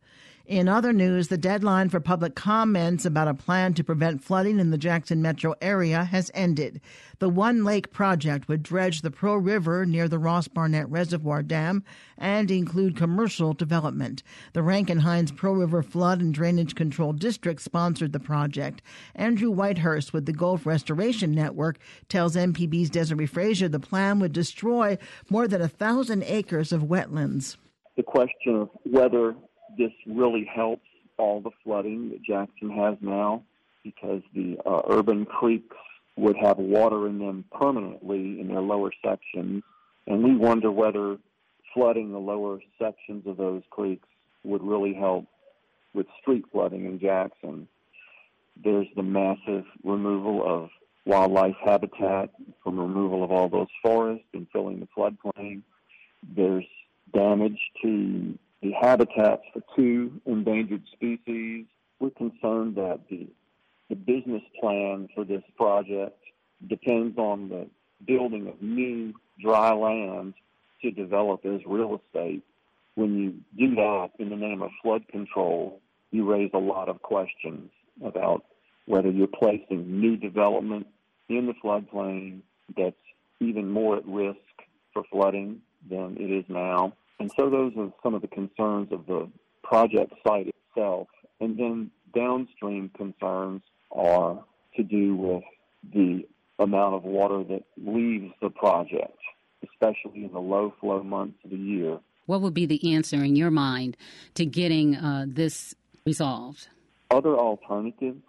In 0.46 0.68
other 0.68 0.92
news, 0.92 1.30
the 1.30 1.38
deadline 1.38 1.88
for 1.88 2.02
public 2.02 2.36
comments 2.36 3.06
about 3.06 3.30
a 3.30 3.34
plan 3.34 3.74
to 3.76 3.84
prevent 3.84 4.22
flooding 4.22 4.60
in 4.60 4.72
the 4.72 4.78
Jackson 4.78 5.22
metro 5.22 5.56
area 5.62 6.04
has 6.04 6.30
ended. 6.34 6.82
The 7.20 7.30
One 7.30 7.64
Lake 7.64 7.94
project 7.94 8.50
would 8.50 8.62
dredge 8.62 9.04
the 9.04 9.10
Pearl 9.10 9.38
River 9.38 9.86
near 9.86 10.10
the 10.10 10.20
Ross 10.20 10.50
Barnett 10.50 10.90
Reservoir 10.90 11.44
Dam 11.44 11.82
and 12.18 12.52
include 12.52 12.98
commercial 12.98 13.54
development. 13.54 14.22
The 14.52 14.64
Rankin 14.64 15.00
Hinds 15.00 15.32
Pearl 15.32 15.56
River 15.56 15.82
Flood 15.82 16.20
and 16.20 16.34
Drainage 16.34 16.76
Control 16.76 17.14
District 17.14 17.62
sponsored 17.62 18.12
the 18.12 18.20
project. 18.20 18.82
Andrew 19.16 19.50
Whitehurst 19.50 20.12
with 20.12 20.26
the 20.26 20.34
Gulf 20.34 20.66
Restoration 20.66 21.32
Network 21.32 21.80
tells 22.10 22.36
MPB's 22.36 22.90
Desiree 22.90 23.28
Frazier 23.28 23.70
the 23.70 23.80
plan 23.80 24.20
would 24.20 24.34
destroy 24.34 24.98
more 25.30 25.48
than 25.48 25.62
a 25.62 25.70
thousand 25.70 26.24
acres 26.24 26.74
of 26.74 26.82
wetlands. 26.82 27.56
The 27.96 28.04
question 28.04 28.58
of 28.58 28.70
whether 28.84 29.36
this 29.78 29.92
really 30.08 30.46
helps 30.46 30.86
all 31.18 31.42
the 31.42 31.52
flooding 31.64 32.10
that 32.10 32.24
Jackson 32.24 32.70
has 32.70 32.96
now 33.02 33.44
because 33.84 34.22
the 34.34 34.58
uh, 34.66 34.82
urban 34.90 35.26
creeks 35.26 35.76
would 36.16 36.36
have 36.38 36.58
water 36.58 37.08
in 37.08 37.20
them 37.20 37.44
permanently 37.52 38.40
in 38.40 38.48
their 38.48 38.62
lower 38.62 38.92
sections. 39.04 39.64
And 40.08 40.24
we 40.24 40.36
wonder 40.36 40.72
whether 40.72 41.18
flooding 41.74 42.12
the 42.12 42.20
lower 42.20 42.60
sections 42.80 43.26
of 43.26 43.38
those 43.38 43.64
creeks 43.70 44.08
would 44.44 44.64
really 44.64 44.94
help 44.94 45.26
with 45.94 46.06
street 46.22 46.46
flooding 46.52 46.86
in 46.86 47.00
Jackson. 47.00 47.68
There's 48.64 48.88
the 48.96 49.04
massive 49.04 49.66
removal 49.84 50.44
of 50.46 50.70
wildlife 51.06 51.56
habitat 51.64 52.30
from 52.64 52.80
removal 52.80 53.24
of 53.24 53.32
all 53.32 53.50
those 53.50 53.68
forests 53.82 54.26
and 54.34 54.48
filling 54.52 54.80
the 54.80 54.88
floodplain. 54.96 55.62
There's 56.36 56.66
damage 57.14 57.60
to 57.82 58.38
the 58.64 58.72
habitats 58.72 59.44
for 59.54 59.62
two 59.76 60.22
endangered 60.26 60.84
species. 60.94 61.66
We're 62.00 62.12
concerned 62.12 62.76
that 62.76 63.02
the, 63.10 63.28
the 63.90 63.96
business 63.96 64.42
plan 64.60 65.10
for 65.14 65.26
this 65.26 65.44
project 65.58 66.18
depends 66.68 67.18
on 67.18 67.50
the 67.50 67.68
building 68.08 68.48
of 68.48 68.62
new 68.62 69.14
dry 69.42 69.74
land 69.74 70.34
to 70.82 70.92
develop 70.92 71.46
as 71.46 71.60
real 71.68 72.00
estate. 72.02 72.42
When 72.96 73.18
you 73.18 73.34
do 73.58 73.76
that 73.76 74.12
in 74.18 74.30
the 74.30 74.36
name 74.36 74.62
of 74.62 74.72
flood 74.82 75.08
control, 75.10 75.82
you 76.12 76.30
raise 76.30 76.52
a 76.54 76.60
lot 76.60 76.88
of 76.88 77.02
questions 77.02 77.70
about 78.04 78.46
whether 78.86 79.10
you're 79.10 79.28
placing 79.28 80.00
new 80.00 80.16
development 80.16 80.88
in 81.28 81.48
the 81.48 81.54
floodplain 81.64 82.42
that's 82.78 82.96
even 83.40 83.70
more 83.70 83.98
at 83.98 84.08
risk 84.08 84.38
for 84.94 85.04
flooding 85.12 85.62
than 85.90 86.16
it 86.18 86.32
is 86.32 86.46
now 86.48 86.94
and 87.20 87.32
so 87.36 87.50
those 87.50 87.74
are 87.78 87.92
some 88.02 88.14
of 88.14 88.22
the 88.22 88.28
concerns 88.28 88.92
of 88.92 89.06
the 89.06 89.30
project 89.64 90.14
site 90.26 90.48
itself. 90.48 91.08
And 91.40 91.58
then 91.58 91.92
downstream 92.16 92.90
concerns 92.96 93.62
are 93.92 94.44
to 94.76 94.84
do 94.84 95.16
with 95.16 95.44
the 95.94 96.26
amount 96.60 96.96
of 96.96 97.04
water 97.04 97.44
that 97.44 97.64
leaves 97.78 98.32
the 98.42 98.50
project, 98.50 99.18
especially 99.64 100.26
in 100.26 100.32
the 100.32 100.40
low 100.40 100.74
flow 100.80 101.04
months 101.04 101.38
of 101.44 101.52
the 101.52 101.58
year. 101.58 102.00
What 102.26 102.42
would 102.42 102.54
be 102.54 102.66
the 102.66 102.94
answer 102.94 103.18
in 103.18 103.36
your 103.36 103.52
mind 103.52 103.98
to 104.36 104.46
getting 104.46 104.96
uh, 104.96 105.26
this 105.28 105.76
resolved? 106.06 106.68
Other 107.12 107.36
alternatives 107.36 108.24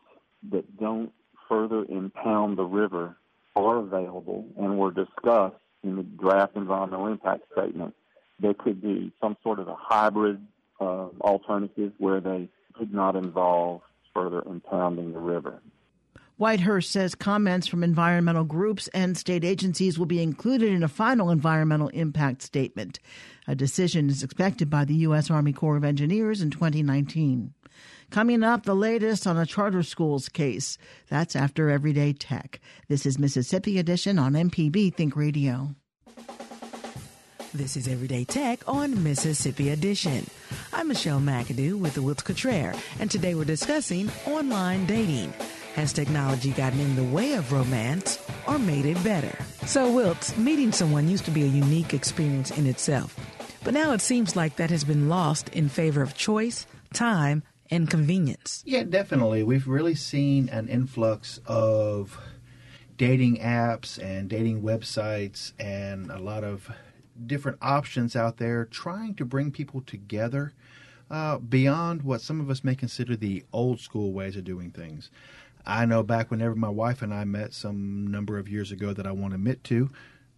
that 0.50 0.78
don't 0.78 1.12
further 1.48 1.84
impound 1.84 2.58
the 2.58 2.64
river 2.64 3.16
are 3.56 3.78
available 3.78 4.44
and 4.58 4.78
were 4.78 4.90
discussed 4.90 5.56
in 5.82 5.96
the 5.96 6.02
draft 6.02 6.56
environmental 6.56 7.06
impact 7.06 7.42
statement. 7.52 7.94
There 8.40 8.54
could 8.54 8.82
be 8.82 9.12
some 9.20 9.36
sort 9.42 9.58
of 9.58 9.68
a 9.68 9.76
hybrid 9.78 10.40
uh, 10.80 11.08
alternative 11.20 11.92
where 11.98 12.20
they 12.20 12.48
could 12.74 12.92
not 12.92 13.16
involve 13.16 13.82
further 14.12 14.42
impounding 14.42 15.12
the 15.12 15.20
river. 15.20 15.60
Whitehurst 16.38 16.90
says 16.90 17.14
comments 17.14 17.68
from 17.68 17.84
environmental 17.84 18.42
groups 18.42 18.88
and 18.88 19.16
state 19.16 19.44
agencies 19.44 20.00
will 20.00 20.06
be 20.06 20.20
included 20.20 20.72
in 20.72 20.82
a 20.82 20.88
final 20.88 21.30
environmental 21.30 21.88
impact 21.88 22.42
statement. 22.42 22.98
A 23.46 23.54
decision 23.54 24.10
is 24.10 24.24
expected 24.24 24.68
by 24.68 24.84
the 24.84 24.96
U.S. 24.96 25.30
Army 25.30 25.52
Corps 25.52 25.76
of 25.76 25.84
Engineers 25.84 26.42
in 26.42 26.50
2019. 26.50 27.54
Coming 28.10 28.42
up, 28.42 28.64
the 28.64 28.74
latest 28.74 29.28
on 29.28 29.38
a 29.38 29.46
charter 29.46 29.84
schools 29.84 30.28
case. 30.28 30.76
That's 31.08 31.36
after 31.36 31.70
Everyday 31.70 32.12
Tech. 32.12 32.60
This 32.88 33.06
is 33.06 33.16
Mississippi 33.16 33.78
Edition 33.78 34.18
on 34.18 34.32
MPB 34.32 34.94
Think 34.94 35.14
Radio. 35.14 35.76
This 37.54 37.76
is 37.76 37.86
Everyday 37.86 38.24
Tech 38.24 38.64
on 38.66 39.04
Mississippi 39.04 39.70
Edition. 39.70 40.26
I'm 40.72 40.88
Michelle 40.88 41.20
McAdoo 41.20 41.78
with 41.78 41.94
the 41.94 42.02
Wilts 42.02 42.24
and 42.98 43.08
today 43.08 43.36
we're 43.36 43.44
discussing 43.44 44.10
online 44.26 44.86
dating. 44.86 45.32
Has 45.76 45.92
technology 45.92 46.50
gotten 46.50 46.80
in 46.80 46.96
the 46.96 47.04
way 47.04 47.34
of 47.34 47.52
romance 47.52 48.18
or 48.48 48.58
made 48.58 48.86
it 48.86 49.00
better? 49.04 49.38
So, 49.66 49.92
Wilts, 49.92 50.36
meeting 50.36 50.72
someone 50.72 51.06
used 51.06 51.26
to 51.26 51.30
be 51.30 51.44
a 51.44 51.46
unique 51.46 51.94
experience 51.94 52.50
in 52.50 52.66
itself. 52.66 53.16
But 53.62 53.74
now 53.74 53.92
it 53.92 54.00
seems 54.00 54.34
like 54.34 54.56
that 54.56 54.70
has 54.70 54.82
been 54.82 55.08
lost 55.08 55.48
in 55.50 55.68
favor 55.68 56.02
of 56.02 56.16
choice, 56.16 56.66
time, 56.92 57.44
and 57.70 57.88
convenience. 57.88 58.64
Yeah, 58.66 58.82
definitely. 58.82 59.44
We've 59.44 59.68
really 59.68 59.94
seen 59.94 60.48
an 60.48 60.66
influx 60.66 61.38
of 61.46 62.18
dating 62.96 63.36
apps 63.36 64.02
and 64.02 64.28
dating 64.28 64.62
websites 64.62 65.52
and 65.60 66.10
a 66.10 66.18
lot 66.18 66.42
of 66.42 66.68
different 67.26 67.58
options 67.62 68.16
out 68.16 68.38
there 68.38 68.64
trying 68.64 69.14
to 69.14 69.24
bring 69.24 69.50
people 69.50 69.80
together 69.80 70.52
uh, 71.10 71.38
beyond 71.38 72.02
what 72.02 72.20
some 72.20 72.40
of 72.40 72.50
us 72.50 72.64
may 72.64 72.74
consider 72.74 73.16
the 73.16 73.44
old 73.52 73.80
school 73.80 74.12
ways 74.12 74.36
of 74.36 74.44
doing 74.44 74.70
things. 74.70 75.10
I 75.66 75.86
know 75.86 76.02
back 76.02 76.30
whenever 76.30 76.54
my 76.54 76.68
wife 76.68 77.02
and 77.02 77.12
I 77.12 77.24
met 77.24 77.54
some 77.54 78.06
number 78.06 78.38
of 78.38 78.48
years 78.48 78.70
ago 78.70 78.92
that 78.92 79.06
I 79.06 79.12
won't 79.12 79.34
admit 79.34 79.64
to, 79.64 79.90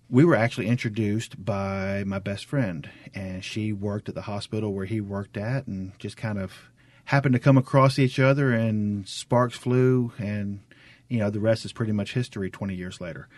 we 0.08 0.24
were 0.24 0.36
actually 0.36 0.68
introduced 0.68 1.44
by 1.44 2.04
my 2.06 2.20
best 2.20 2.44
friend, 2.44 2.88
and 3.14 3.44
she 3.44 3.72
worked 3.72 4.08
at 4.08 4.14
the 4.14 4.22
hospital 4.22 4.72
where 4.72 4.84
he 4.86 5.00
worked 5.00 5.36
at, 5.36 5.66
and 5.66 5.98
just 5.98 6.16
kind 6.16 6.38
of 6.38 6.70
happened 7.06 7.32
to 7.32 7.40
come 7.40 7.58
across 7.58 7.98
each 7.98 8.20
other, 8.20 8.52
and 8.52 9.08
sparks 9.08 9.56
flew, 9.56 10.12
and 10.18 10.60
you 11.08 11.18
know 11.18 11.30
the 11.30 11.40
rest 11.40 11.64
is 11.64 11.72
pretty 11.72 11.92
much 11.92 12.12
history. 12.12 12.50
Twenty 12.50 12.74
years 12.76 13.00
later, 13.00 13.28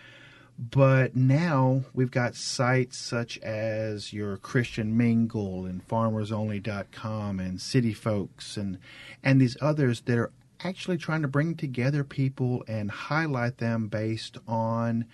but 0.59 1.15
now 1.15 1.83
we've 1.93 2.11
got 2.11 2.35
sites 2.35 2.97
such 2.97 3.37
as 3.37 4.11
your 4.11 4.35
Christian 4.35 4.97
Mingle 4.97 5.65
and 5.65 5.87
FarmersOnly.com 5.87 7.39
and 7.39 7.61
City 7.61 7.93
Folks 7.93 8.57
and 8.57 8.77
and 9.23 9.39
these 9.39 9.55
others 9.61 10.01
that 10.01 10.17
are 10.17 10.31
actually 10.61 10.97
trying 10.97 11.21
to 11.21 11.29
bring 11.29 11.55
together 11.55 12.03
people 12.03 12.65
and 12.67 12.91
highlight 12.91 13.59
them 13.59 13.87
based 13.87 14.37
on 14.49 15.05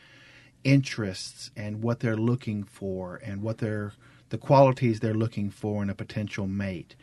interests 0.63 1.51
and 1.55 1.83
what 1.83 1.99
they're 1.99 2.17
looking 2.17 2.63
for 2.63 3.17
and 3.23 3.43
what 3.43 3.59
they're 3.59 3.93
the 4.29 4.39
qualities 4.39 4.99
they're 4.99 5.13
looking 5.13 5.51
for 5.51 5.83
in 5.83 5.91
a 5.91 5.95
potential 5.95 6.47
mate. 6.47 6.95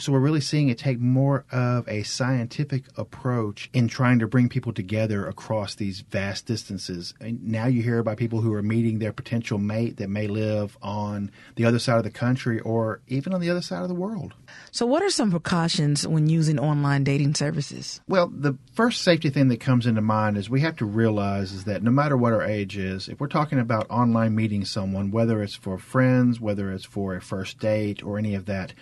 So 0.00 0.12
we're 0.12 0.20
really 0.20 0.40
seeing 0.40 0.70
it 0.70 0.78
take 0.78 0.98
more 0.98 1.44
of 1.52 1.86
a 1.86 2.04
scientific 2.04 2.84
approach 2.96 3.68
in 3.74 3.86
trying 3.86 4.18
to 4.20 4.26
bring 4.26 4.48
people 4.48 4.72
together 4.72 5.26
across 5.26 5.74
these 5.74 6.00
vast 6.00 6.46
distances. 6.46 7.12
And 7.20 7.46
now 7.46 7.66
you 7.66 7.82
hear 7.82 7.98
about 7.98 8.16
people 8.16 8.40
who 8.40 8.54
are 8.54 8.62
meeting 8.62 8.98
their 8.98 9.12
potential 9.12 9.58
mate 9.58 9.98
that 9.98 10.08
may 10.08 10.26
live 10.26 10.78
on 10.80 11.30
the 11.56 11.66
other 11.66 11.78
side 11.78 11.98
of 11.98 12.04
the 12.04 12.10
country 12.10 12.60
or 12.60 13.02
even 13.08 13.34
on 13.34 13.42
the 13.42 13.50
other 13.50 13.60
side 13.60 13.82
of 13.82 13.88
the 13.88 13.94
world. 13.94 14.32
So, 14.70 14.86
what 14.86 15.02
are 15.02 15.10
some 15.10 15.30
precautions 15.30 16.06
when 16.06 16.30
using 16.30 16.58
online 16.58 17.04
dating 17.04 17.34
services? 17.34 18.00
Well, 18.08 18.28
the 18.28 18.56
first 18.72 19.02
safety 19.02 19.28
thing 19.28 19.48
that 19.48 19.60
comes 19.60 19.86
into 19.86 20.00
mind 20.00 20.38
is 20.38 20.48
we 20.48 20.62
have 20.62 20.76
to 20.76 20.86
realize 20.86 21.52
is 21.52 21.64
that 21.64 21.82
no 21.82 21.90
matter 21.90 22.16
what 22.16 22.32
our 22.32 22.42
age 22.42 22.78
is, 22.78 23.06
if 23.08 23.20
we're 23.20 23.26
talking 23.26 23.58
about 23.58 23.90
online 23.90 24.34
meeting 24.34 24.64
someone, 24.64 25.10
whether 25.10 25.42
it's 25.42 25.54
for 25.54 25.76
friends, 25.76 26.40
whether 26.40 26.72
it's 26.72 26.86
for 26.86 27.14
a 27.14 27.20
first 27.20 27.58
date 27.58 28.02
or 28.02 28.16
any 28.16 28.34
of 28.34 28.46
that, 28.46 28.72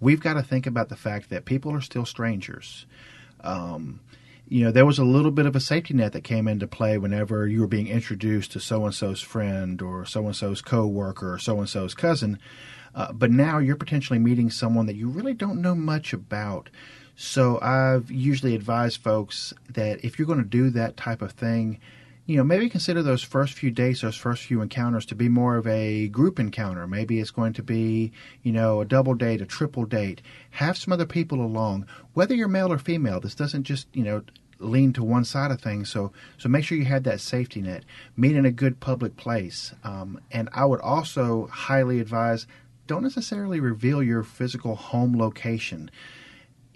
we've 0.00 0.20
got 0.20 0.34
to 0.34 0.42
think 0.42 0.66
about 0.66 0.88
the 0.88 0.96
fact 0.96 1.30
that 1.30 1.44
people 1.44 1.72
are 1.72 1.80
still 1.80 2.04
strangers. 2.04 2.86
Um, 3.40 4.00
you 4.48 4.64
know, 4.64 4.72
there 4.72 4.86
was 4.86 4.98
a 4.98 5.04
little 5.04 5.30
bit 5.30 5.46
of 5.46 5.54
a 5.54 5.60
safety 5.60 5.94
net 5.94 6.12
that 6.12 6.24
came 6.24 6.48
into 6.48 6.66
play 6.66 6.96
whenever 6.96 7.46
you 7.46 7.60
were 7.60 7.66
being 7.66 7.88
introduced 7.88 8.52
to 8.52 8.60
so 8.60 8.86
and 8.86 8.94
so's 8.94 9.20
friend 9.20 9.82
or 9.82 10.06
so 10.06 10.24
and 10.26 10.34
so's 10.34 10.62
coworker 10.62 11.34
or 11.34 11.38
so 11.38 11.58
and 11.58 11.68
so's 11.68 11.94
cousin. 11.94 12.38
Uh, 12.94 13.12
but 13.12 13.30
now 13.30 13.58
you're 13.58 13.76
potentially 13.76 14.18
meeting 14.18 14.50
someone 14.50 14.86
that 14.86 14.96
you 14.96 15.08
really 15.08 15.34
don't 15.34 15.60
know 15.60 15.74
much 15.74 16.12
about. 16.12 16.70
So 17.14 17.60
I've 17.60 18.10
usually 18.10 18.54
advised 18.54 19.02
folks 19.02 19.52
that 19.68 20.04
if 20.04 20.18
you're 20.18 20.26
going 20.26 20.42
to 20.42 20.44
do 20.44 20.70
that 20.70 20.96
type 20.96 21.20
of 21.20 21.32
thing, 21.32 21.80
you 22.28 22.36
know, 22.36 22.44
maybe 22.44 22.68
consider 22.68 23.02
those 23.02 23.22
first 23.22 23.54
few 23.54 23.70
dates, 23.70 24.02
those 24.02 24.14
first 24.14 24.44
few 24.44 24.60
encounters 24.60 25.06
to 25.06 25.14
be 25.14 25.30
more 25.30 25.56
of 25.56 25.66
a 25.66 26.08
group 26.08 26.38
encounter. 26.38 26.86
Maybe 26.86 27.20
it's 27.20 27.30
going 27.30 27.54
to 27.54 27.62
be, 27.62 28.12
you 28.42 28.52
know, 28.52 28.82
a 28.82 28.84
double 28.84 29.14
date, 29.14 29.40
a 29.40 29.46
triple 29.46 29.86
date. 29.86 30.20
Have 30.50 30.76
some 30.76 30.92
other 30.92 31.06
people 31.06 31.40
along, 31.40 31.86
whether 32.12 32.34
you're 32.34 32.46
male 32.46 32.70
or 32.70 32.76
female. 32.76 33.18
This 33.18 33.34
doesn't 33.34 33.62
just, 33.62 33.88
you 33.94 34.04
know, 34.04 34.22
lean 34.58 34.92
to 34.92 35.02
one 35.02 35.24
side 35.24 35.50
of 35.50 35.62
things. 35.62 35.88
So, 35.88 36.12
so 36.36 36.50
make 36.50 36.66
sure 36.66 36.76
you 36.76 36.84
have 36.84 37.04
that 37.04 37.22
safety 37.22 37.62
net. 37.62 37.86
Meet 38.14 38.36
in 38.36 38.44
a 38.44 38.52
good 38.52 38.78
public 38.78 39.16
place. 39.16 39.72
Um, 39.82 40.20
and 40.30 40.50
I 40.52 40.66
would 40.66 40.80
also 40.80 41.46
highly 41.46 41.98
advise 41.98 42.46
don't 42.86 43.02
necessarily 43.02 43.58
reveal 43.58 44.02
your 44.02 44.22
physical 44.22 44.74
home 44.74 45.16
location 45.16 45.90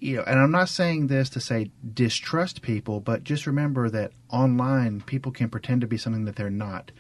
you 0.02 0.16
know, 0.16 0.24
and 0.24 0.40
I'm 0.40 0.50
not 0.50 0.68
saying 0.68 1.06
this 1.06 1.30
to 1.30 1.40
say 1.40 1.70
distrust 1.94 2.60
people, 2.60 2.98
but 2.98 3.22
just 3.22 3.46
remember 3.46 3.88
that 3.90 4.10
online 4.30 5.00
people 5.00 5.30
can 5.30 5.48
pretend 5.48 5.80
to 5.82 5.86
be 5.86 5.96
something 5.96 6.24
that 6.24 6.34
they're 6.34 6.50
not. 6.50 6.90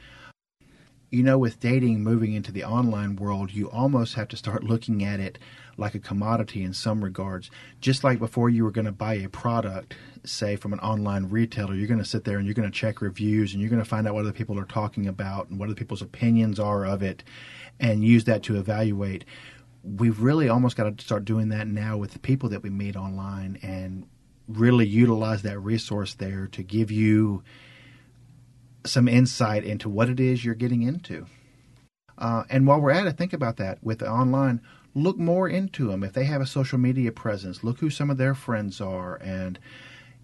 You 1.10 1.24
know, 1.24 1.36
with 1.36 1.58
dating 1.58 2.04
moving 2.04 2.32
into 2.32 2.52
the 2.52 2.62
online 2.62 3.16
world, 3.16 3.52
you 3.52 3.68
almost 3.68 4.14
have 4.14 4.28
to 4.28 4.36
start 4.36 4.62
looking 4.62 5.04
at 5.04 5.18
it 5.18 5.40
like 5.76 5.96
a 5.96 5.98
commodity 5.98 6.62
in 6.62 6.72
some 6.72 7.02
regards. 7.02 7.50
Just 7.80 8.04
like 8.04 8.20
before 8.20 8.48
you 8.48 8.62
were 8.62 8.70
going 8.70 8.84
to 8.84 8.92
buy 8.92 9.14
a 9.14 9.28
product, 9.28 9.96
say 10.22 10.54
from 10.54 10.72
an 10.72 10.78
online 10.78 11.28
retailer, 11.28 11.74
you're 11.74 11.88
going 11.88 11.98
to 11.98 12.04
sit 12.04 12.22
there 12.22 12.38
and 12.38 12.46
you're 12.46 12.54
going 12.54 12.70
to 12.70 12.78
check 12.78 13.02
reviews 13.02 13.52
and 13.52 13.60
you're 13.60 13.70
going 13.70 13.82
to 13.82 13.88
find 13.88 14.06
out 14.06 14.14
what 14.14 14.20
other 14.20 14.32
people 14.32 14.58
are 14.60 14.64
talking 14.64 15.08
about 15.08 15.50
and 15.50 15.58
what 15.58 15.66
other 15.66 15.74
people's 15.74 16.02
opinions 16.02 16.60
are 16.60 16.86
of 16.86 17.02
it 17.02 17.24
and 17.80 18.04
use 18.04 18.24
that 18.24 18.44
to 18.44 18.56
evaluate 18.56 19.24
we've 19.82 20.20
really 20.20 20.48
almost 20.48 20.76
got 20.76 20.96
to 20.96 21.04
start 21.04 21.24
doing 21.24 21.48
that 21.48 21.66
now 21.66 21.96
with 21.96 22.12
the 22.12 22.18
people 22.18 22.48
that 22.50 22.62
we 22.62 22.70
meet 22.70 22.96
online 22.96 23.58
and 23.62 24.06
really 24.48 24.86
utilize 24.86 25.42
that 25.42 25.58
resource 25.58 26.14
there 26.14 26.46
to 26.48 26.62
give 26.62 26.90
you 26.90 27.42
some 28.84 29.08
insight 29.08 29.64
into 29.64 29.88
what 29.88 30.08
it 30.08 30.20
is 30.20 30.44
you're 30.44 30.54
getting 30.54 30.82
into. 30.82 31.26
Uh, 32.18 32.44
and 32.50 32.66
while 32.66 32.80
we're 32.80 32.90
at 32.90 33.06
it, 33.06 33.16
think 33.16 33.32
about 33.32 33.56
that 33.56 33.82
with 33.82 34.02
online. 34.02 34.60
Look 34.94 35.18
more 35.18 35.48
into 35.48 35.88
them. 35.88 36.02
If 36.02 36.12
they 36.12 36.24
have 36.24 36.40
a 36.40 36.46
social 36.46 36.78
media 36.78 37.10
presence, 37.12 37.64
look 37.64 37.78
who 37.78 37.90
some 37.90 38.10
of 38.10 38.18
their 38.18 38.34
friends 38.34 38.80
are 38.80 39.16
and 39.16 39.58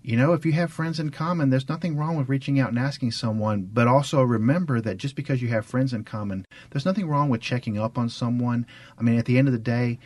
you 0.03 0.17
know, 0.17 0.33
if 0.33 0.47
you 0.47 0.53
have 0.53 0.73
friends 0.73 1.01
in 1.01 1.11
common, 1.11 1.51
there's 1.51 1.69
nothing 1.69 1.97
wrong 1.97 2.17
with 2.17 2.29
reaching 2.29 2.59
out 2.61 2.71
and 2.71 2.79
asking 2.79 3.13
someone, 3.13 3.69
but 3.73 3.89
also 3.89 4.23
remember 4.23 4.81
that 4.81 4.97
just 4.97 5.17
because 5.17 5.43
you 5.43 5.49
have 5.49 5.67
friends 5.67 5.93
in 5.93 6.05
common, 6.05 6.47
there's 6.71 6.87
nothing 6.87 7.09
wrong 7.09 7.29
with 7.29 7.41
checking 7.41 7.79
up 7.79 7.99
on 7.99 8.09
someone. 8.09 8.67
I 8.99 9.03
mean, 9.03 9.19
at 9.19 9.27
the 9.27 9.39
end 9.39 9.49
of 9.49 9.53
the 9.53 9.59
day, 9.59 9.99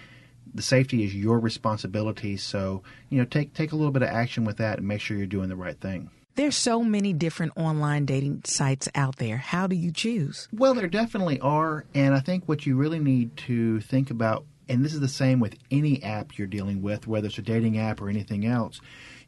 the 0.54 0.62
safety 0.62 1.04
is 1.04 1.14
your 1.14 1.38
responsibility. 1.38 2.36
So, 2.36 2.82
you 3.10 3.18
know, 3.18 3.24
take 3.24 3.54
take 3.54 3.72
a 3.72 3.76
little 3.76 3.92
bit 3.92 4.02
of 4.02 4.08
action 4.08 4.44
with 4.44 4.58
that 4.58 4.78
and 4.78 4.88
make 4.88 5.00
sure 5.00 5.16
you're 5.16 5.26
doing 5.26 5.48
the 5.48 5.56
right 5.56 5.78
thing. 5.78 6.10
There's 6.34 6.56
so 6.56 6.82
many 6.82 7.12
different 7.12 7.52
online 7.56 8.06
dating 8.06 8.42
sites 8.44 8.88
out 8.94 9.16
there. 9.16 9.36
How 9.36 9.66
do 9.66 9.76
you 9.76 9.92
choose? 9.92 10.48
Well, 10.50 10.72
there 10.72 10.86
definitely 10.86 11.38
are, 11.40 11.84
and 11.94 12.14
I 12.14 12.20
think 12.20 12.48
what 12.48 12.64
you 12.64 12.74
really 12.76 12.98
need 12.98 13.36
to 13.48 13.80
think 13.80 14.10
about 14.10 14.46
and 14.68 14.84
this 14.84 14.94
is 14.94 15.00
the 15.00 15.08
same 15.08 15.40
with 15.40 15.56
any 15.70 16.02
app 16.02 16.38
you're 16.38 16.46
dealing 16.46 16.82
with, 16.82 17.06
whether 17.06 17.26
it's 17.26 17.38
a 17.38 17.42
dating 17.42 17.78
app 17.78 18.00
or 18.00 18.08
anything 18.08 18.46
else 18.46 18.80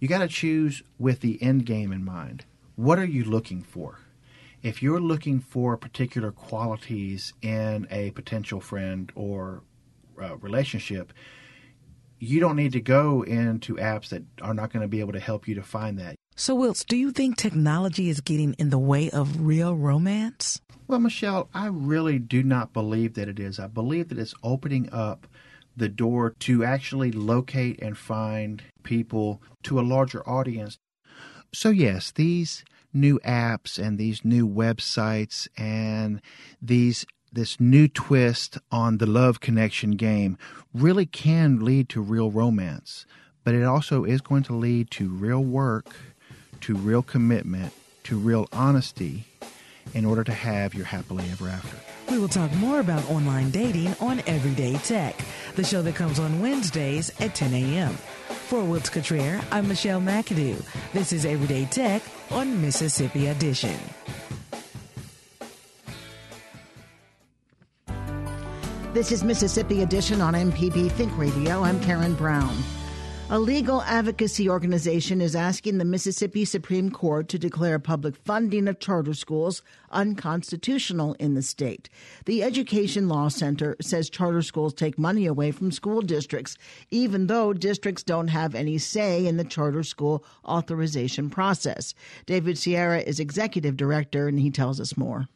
you 0.04 0.08
got 0.08 0.18
to 0.18 0.28
choose 0.28 0.82
with 0.98 1.20
the 1.20 1.42
end 1.42 1.64
game 1.64 1.90
in 1.90 2.04
mind. 2.04 2.44
What 2.76 2.98
are 2.98 3.06
you 3.06 3.24
looking 3.24 3.62
for? 3.62 4.00
If 4.62 4.82
you're 4.82 5.00
looking 5.00 5.40
for 5.40 5.78
particular 5.78 6.30
qualities 6.30 7.32
in 7.42 7.86
a 7.90 8.10
potential 8.10 8.60
friend 8.60 9.10
or 9.14 9.62
uh, 10.20 10.36
relationship, 10.36 11.12
you 12.18 12.38
don't 12.38 12.56
need 12.56 12.72
to 12.72 12.80
go 12.80 13.22
into 13.22 13.76
apps 13.76 14.08
that 14.08 14.24
are 14.42 14.52
not 14.52 14.72
going 14.72 14.82
to 14.82 14.88
be 14.88 15.00
able 15.00 15.12
to 15.12 15.20
help 15.20 15.48
you 15.48 15.54
to 15.54 15.62
find 15.62 15.98
that. 15.98 16.16
So, 16.36 16.56
Wilts, 16.56 16.84
do 16.84 16.96
you 16.96 17.12
think 17.12 17.36
technology 17.36 18.08
is 18.08 18.20
getting 18.20 18.54
in 18.54 18.70
the 18.70 18.78
way 18.78 19.08
of 19.10 19.46
real 19.46 19.76
romance? 19.76 20.60
Well, 20.88 20.98
Michelle, 20.98 21.48
I 21.54 21.66
really 21.66 22.18
do 22.18 22.42
not 22.42 22.72
believe 22.72 23.14
that 23.14 23.28
it 23.28 23.38
is. 23.38 23.60
I 23.60 23.68
believe 23.68 24.08
that 24.08 24.18
it's 24.18 24.34
opening 24.42 24.88
up 24.92 25.28
the 25.76 25.88
door 25.88 26.34
to 26.40 26.64
actually 26.64 27.12
locate 27.12 27.80
and 27.80 27.96
find 27.96 28.62
people 28.82 29.40
to 29.62 29.78
a 29.78 29.82
larger 29.82 30.28
audience. 30.28 30.76
So, 31.52 31.70
yes, 31.70 32.10
these 32.10 32.64
new 32.92 33.20
apps 33.20 33.78
and 33.78 33.96
these 33.96 34.24
new 34.24 34.48
websites 34.48 35.46
and 35.56 36.20
these 36.60 37.06
this 37.32 37.58
new 37.58 37.88
twist 37.88 38.58
on 38.70 38.98
the 38.98 39.06
love 39.06 39.40
connection 39.40 39.92
game 39.92 40.38
really 40.72 41.06
can 41.06 41.64
lead 41.64 41.88
to 41.88 42.00
real 42.00 42.30
romance, 42.30 43.06
but 43.42 43.54
it 43.54 43.64
also 43.64 44.04
is 44.04 44.20
going 44.20 44.44
to 44.44 44.54
lead 44.54 44.88
to 44.92 45.08
real 45.08 45.42
work, 45.42 45.96
to 46.64 46.74
real 46.74 47.02
commitment, 47.02 47.70
to 48.04 48.18
real 48.18 48.48
honesty 48.50 49.26
in 49.92 50.06
order 50.06 50.24
to 50.24 50.32
have 50.32 50.72
your 50.72 50.86
happily 50.86 51.22
ever 51.30 51.46
after. 51.46 51.76
We 52.10 52.18
will 52.18 52.28
talk 52.28 52.50
more 52.54 52.80
about 52.80 53.06
online 53.10 53.50
dating 53.50 53.94
on 54.00 54.22
Everyday 54.26 54.78
Tech, 54.78 55.14
the 55.56 55.64
show 55.64 55.82
that 55.82 55.94
comes 55.94 56.18
on 56.18 56.40
Wednesdays 56.40 57.12
at 57.20 57.34
10 57.34 57.52
a.m. 57.52 57.92
For 58.48 58.64
Wilts 58.64 58.88
Cottrell, 58.88 59.42
I'm 59.50 59.68
Michelle 59.68 60.00
McAdoo. 60.00 60.64
This 60.94 61.12
is 61.12 61.26
Everyday 61.26 61.66
Tech 61.66 62.00
on 62.30 62.62
Mississippi 62.62 63.26
Edition. 63.26 63.78
This 68.94 69.12
is 69.12 69.22
Mississippi 69.22 69.82
Edition 69.82 70.22
on 70.22 70.32
MPB 70.32 70.90
Think 70.92 71.14
Radio. 71.18 71.62
I'm 71.62 71.78
Karen 71.80 72.14
Brown. 72.14 72.56
A 73.30 73.38
legal 73.38 73.80
advocacy 73.80 74.50
organization 74.50 75.22
is 75.22 75.34
asking 75.34 75.78
the 75.78 75.84
Mississippi 75.86 76.44
Supreme 76.44 76.90
Court 76.90 77.26
to 77.30 77.38
declare 77.38 77.78
public 77.78 78.16
funding 78.16 78.68
of 78.68 78.78
charter 78.78 79.14
schools 79.14 79.62
unconstitutional 79.90 81.14
in 81.14 81.32
the 81.32 81.40
state. 81.40 81.88
The 82.26 82.42
Education 82.42 83.08
Law 83.08 83.28
Center 83.28 83.76
says 83.80 84.10
charter 84.10 84.42
schools 84.42 84.74
take 84.74 84.98
money 84.98 85.24
away 85.24 85.52
from 85.52 85.72
school 85.72 86.02
districts, 86.02 86.58
even 86.90 87.26
though 87.26 87.54
districts 87.54 88.02
don't 88.02 88.28
have 88.28 88.54
any 88.54 88.76
say 88.76 89.26
in 89.26 89.38
the 89.38 89.44
charter 89.44 89.82
school 89.82 90.22
authorization 90.44 91.30
process. 91.30 91.94
David 92.26 92.56
Sciarra 92.56 93.02
is 93.02 93.18
executive 93.18 93.78
director, 93.78 94.28
and 94.28 94.38
he 94.38 94.50
tells 94.50 94.78
us 94.78 94.98
more. 94.98 95.28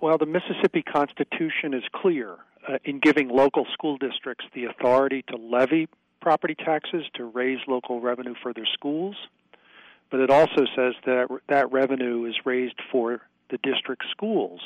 Well, 0.00 0.18
the 0.18 0.26
Mississippi 0.26 0.82
Constitution 0.82 1.74
is 1.74 1.84
clear 1.94 2.38
uh, 2.68 2.78
in 2.84 2.98
giving 2.98 3.28
local 3.28 3.66
school 3.72 3.98
districts 3.98 4.46
the 4.52 4.64
authority 4.64 5.24
to 5.28 5.36
levy 5.36 5.86
property 6.26 6.56
taxes 6.56 7.04
to 7.14 7.24
raise 7.24 7.60
local 7.68 8.00
revenue 8.00 8.34
for 8.42 8.52
their 8.52 8.66
schools, 8.74 9.14
but 10.10 10.18
it 10.18 10.28
also 10.28 10.66
says 10.74 10.94
that 11.04 11.28
that 11.48 11.70
revenue 11.70 12.24
is 12.24 12.34
raised 12.44 12.80
for 12.90 13.20
the 13.48 13.58
district 13.58 14.02
schools. 14.10 14.58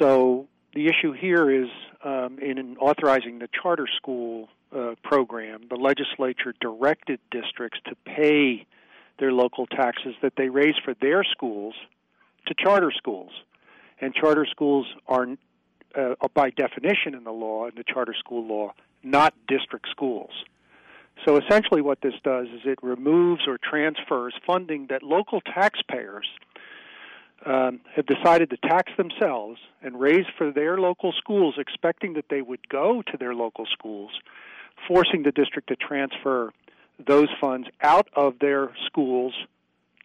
So 0.00 0.46
the 0.74 0.86
issue 0.86 1.10
here 1.10 1.50
is 1.50 1.68
um, 2.04 2.38
in 2.38 2.76
authorizing 2.76 3.40
the 3.40 3.48
charter 3.60 3.88
school 3.96 4.48
uh, 4.72 4.94
program, 5.02 5.62
the 5.68 5.74
legislature 5.74 6.54
directed 6.60 7.18
districts 7.32 7.80
to 7.86 7.96
pay 8.04 8.64
their 9.18 9.32
local 9.32 9.66
taxes 9.66 10.14
that 10.22 10.34
they 10.36 10.50
raise 10.50 10.76
for 10.84 10.94
their 11.00 11.24
schools 11.24 11.74
to 12.46 12.54
charter 12.56 12.92
schools. 12.96 13.32
And 14.00 14.14
charter 14.14 14.46
schools 14.48 14.86
are, 15.08 15.26
uh, 15.96 16.14
by 16.32 16.50
definition 16.50 17.16
in 17.16 17.24
the 17.24 17.32
law, 17.32 17.66
in 17.66 17.74
the 17.74 17.82
charter 17.82 18.14
school 18.16 18.46
law, 18.46 18.72
not 19.02 19.34
district 19.48 19.88
schools. 19.90 20.30
So 21.24 21.36
essentially, 21.36 21.80
what 21.80 22.00
this 22.02 22.14
does 22.22 22.46
is 22.48 22.60
it 22.64 22.78
removes 22.82 23.42
or 23.46 23.58
transfers 23.58 24.34
funding 24.46 24.86
that 24.90 25.02
local 25.02 25.40
taxpayers 25.40 26.26
um, 27.44 27.80
have 27.94 28.06
decided 28.06 28.50
to 28.50 28.56
tax 28.56 28.92
themselves 28.96 29.58
and 29.82 29.98
raise 29.98 30.26
for 30.36 30.52
their 30.52 30.78
local 30.78 31.12
schools, 31.12 31.54
expecting 31.58 32.14
that 32.14 32.26
they 32.28 32.42
would 32.42 32.68
go 32.68 33.02
to 33.10 33.16
their 33.16 33.34
local 33.34 33.66
schools, 33.66 34.10
forcing 34.86 35.22
the 35.22 35.32
district 35.32 35.68
to 35.68 35.76
transfer 35.76 36.52
those 37.04 37.28
funds 37.40 37.68
out 37.82 38.08
of 38.14 38.38
their 38.40 38.70
schools 38.86 39.34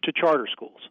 to 0.02 0.12
charter 0.12 0.46
schools. 0.50 0.88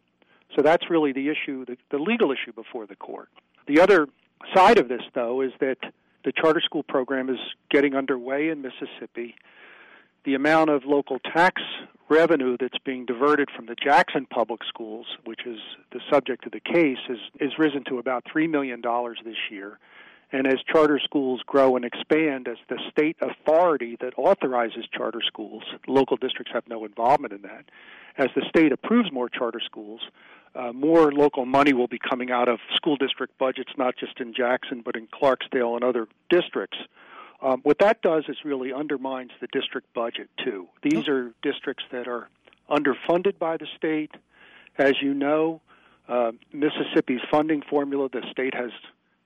So 0.56 0.62
that's 0.62 0.90
really 0.90 1.12
the 1.12 1.28
issue, 1.28 1.64
the, 1.64 1.76
the 1.90 1.98
legal 1.98 2.32
issue 2.32 2.52
before 2.52 2.86
the 2.86 2.96
court. 2.96 3.28
The 3.66 3.80
other 3.80 4.06
side 4.54 4.78
of 4.78 4.88
this, 4.88 5.02
though, 5.14 5.40
is 5.40 5.52
that 5.60 5.78
the 6.24 6.32
charter 6.32 6.60
school 6.60 6.82
program 6.82 7.28
is 7.28 7.38
getting 7.70 7.94
underway 7.94 8.48
in 8.48 8.62
Mississippi 8.62 9.34
the 10.24 10.34
amount 10.34 10.70
of 10.70 10.84
local 10.84 11.18
tax 11.18 11.62
revenue 12.08 12.56
that's 12.60 12.78
being 12.84 13.06
diverted 13.06 13.48
from 13.54 13.66
the 13.66 13.74
Jackson 13.74 14.26
public 14.26 14.60
schools, 14.68 15.06
which 15.24 15.46
is 15.46 15.58
the 15.92 16.00
subject 16.10 16.44
of 16.46 16.52
the 16.52 16.60
case, 16.60 16.98
is, 17.08 17.18
is 17.40 17.58
risen 17.58 17.84
to 17.84 17.98
about 17.98 18.24
$3 18.24 18.50
million 18.50 18.82
this 19.24 19.36
year. 19.50 19.78
And 20.30 20.46
as 20.46 20.60
charter 20.70 20.98
schools 21.02 21.42
grow 21.46 21.76
and 21.76 21.84
expand, 21.84 22.48
as 22.48 22.56
the 22.68 22.78
state 22.90 23.16
authority 23.20 23.96
that 24.00 24.14
authorizes 24.16 24.86
charter 24.90 25.20
schools, 25.26 25.62
local 25.86 26.16
districts 26.16 26.52
have 26.54 26.66
no 26.68 26.84
involvement 26.84 27.34
in 27.34 27.42
that. 27.42 27.66
As 28.16 28.28
the 28.34 28.42
state 28.48 28.72
approves 28.72 29.12
more 29.12 29.28
charter 29.28 29.60
schools, 29.64 30.00
uh, 30.54 30.72
more 30.72 31.12
local 31.12 31.46
money 31.46 31.72
will 31.72 31.86
be 31.86 31.98
coming 31.98 32.30
out 32.30 32.48
of 32.48 32.60
school 32.74 32.96
district 32.96 33.38
budgets, 33.38 33.70
not 33.76 33.94
just 33.96 34.20
in 34.20 34.34
Jackson, 34.34 34.82
but 34.84 34.96
in 34.96 35.06
Clarksdale 35.06 35.74
and 35.74 35.84
other 35.84 36.08
districts. 36.30 36.78
Um, 37.42 37.60
what 37.64 37.78
that 37.80 38.02
does 38.02 38.24
is 38.28 38.36
really 38.44 38.72
undermines 38.72 39.32
the 39.40 39.48
district 39.52 39.92
budget 39.94 40.28
too. 40.44 40.68
These 40.82 41.08
oh. 41.08 41.12
are 41.12 41.30
districts 41.42 41.84
that 41.90 42.06
are 42.06 42.28
underfunded 42.70 43.38
by 43.38 43.56
the 43.56 43.66
state. 43.76 44.12
As 44.78 44.94
you 45.02 45.12
know, 45.12 45.60
uh, 46.08 46.32
Mississippi's 46.52 47.20
funding 47.30 47.62
formula, 47.68 48.08
the 48.10 48.22
state 48.30 48.54
has 48.54 48.70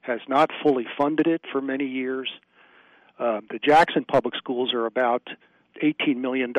has 0.01 0.21
not 0.29 0.51
fully 0.63 0.87
funded 0.97 1.27
it 1.27 1.43
for 1.53 1.61
many 1.61 1.85
years. 1.85 2.31
Uh, 3.19 3.41
the 3.51 3.59
Jackson 3.59 4.05
Public 4.05 4.37
Schools 4.37 4.73
are 4.73 4.87
about 4.87 5.23
$18 5.83 6.17
million 6.17 6.51
in 6.51 6.53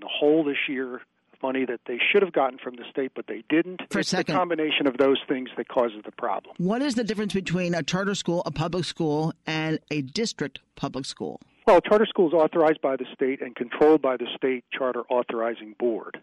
the 0.00 0.08
hole 0.08 0.42
this 0.42 0.56
year 0.68 1.02
money 1.44 1.66
that 1.66 1.80
they 1.86 1.98
should 2.10 2.22
have 2.22 2.32
gotten 2.32 2.58
from 2.58 2.74
the 2.76 2.84
state, 2.90 3.12
but 3.14 3.26
they 3.26 3.44
didn't. 3.50 3.82
For 3.90 3.98
it's 4.00 4.08
a 4.08 4.16
second. 4.16 4.34
the 4.34 4.38
combination 4.38 4.86
of 4.86 4.96
those 4.96 5.20
things 5.28 5.50
that 5.58 5.68
causes 5.68 6.00
the 6.04 6.12
problem. 6.12 6.54
What 6.56 6.80
is 6.80 6.94
the 6.94 7.04
difference 7.04 7.34
between 7.34 7.74
a 7.74 7.82
charter 7.82 8.14
school, 8.14 8.42
a 8.46 8.50
public 8.50 8.84
school, 8.84 9.34
and 9.46 9.78
a 9.90 10.00
district 10.00 10.60
public 10.74 11.04
school? 11.04 11.40
Well, 11.66 11.78
a 11.78 11.80
charter 11.82 12.06
school 12.06 12.28
is 12.28 12.32
authorized 12.32 12.80
by 12.80 12.96
the 12.96 13.04
state 13.14 13.42
and 13.42 13.54
controlled 13.54 14.00
by 14.00 14.16
the 14.16 14.26
state 14.34 14.64
charter 14.72 15.02
authorizing 15.10 15.74
board. 15.78 16.18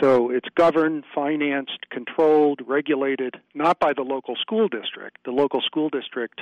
So 0.00 0.30
it's 0.30 0.48
governed, 0.54 1.04
financed, 1.14 1.90
controlled, 1.90 2.60
regulated, 2.66 3.34
not 3.54 3.78
by 3.78 3.92
the 3.92 4.02
local 4.02 4.36
school 4.36 4.68
district. 4.68 5.18
The 5.24 5.30
local 5.30 5.60
school 5.60 5.90
district 5.90 6.40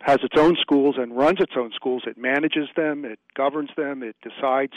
has 0.00 0.18
its 0.22 0.36
own 0.38 0.56
schools 0.60 0.96
and 0.98 1.16
runs 1.16 1.40
its 1.40 1.52
own 1.56 1.72
schools. 1.74 2.02
It 2.06 2.16
manages 2.16 2.68
them, 2.76 3.04
it 3.04 3.18
governs 3.34 3.70
them, 3.76 4.02
it 4.02 4.16
decides 4.22 4.74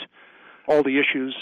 all 0.66 0.82
the 0.82 0.98
issues 0.98 1.36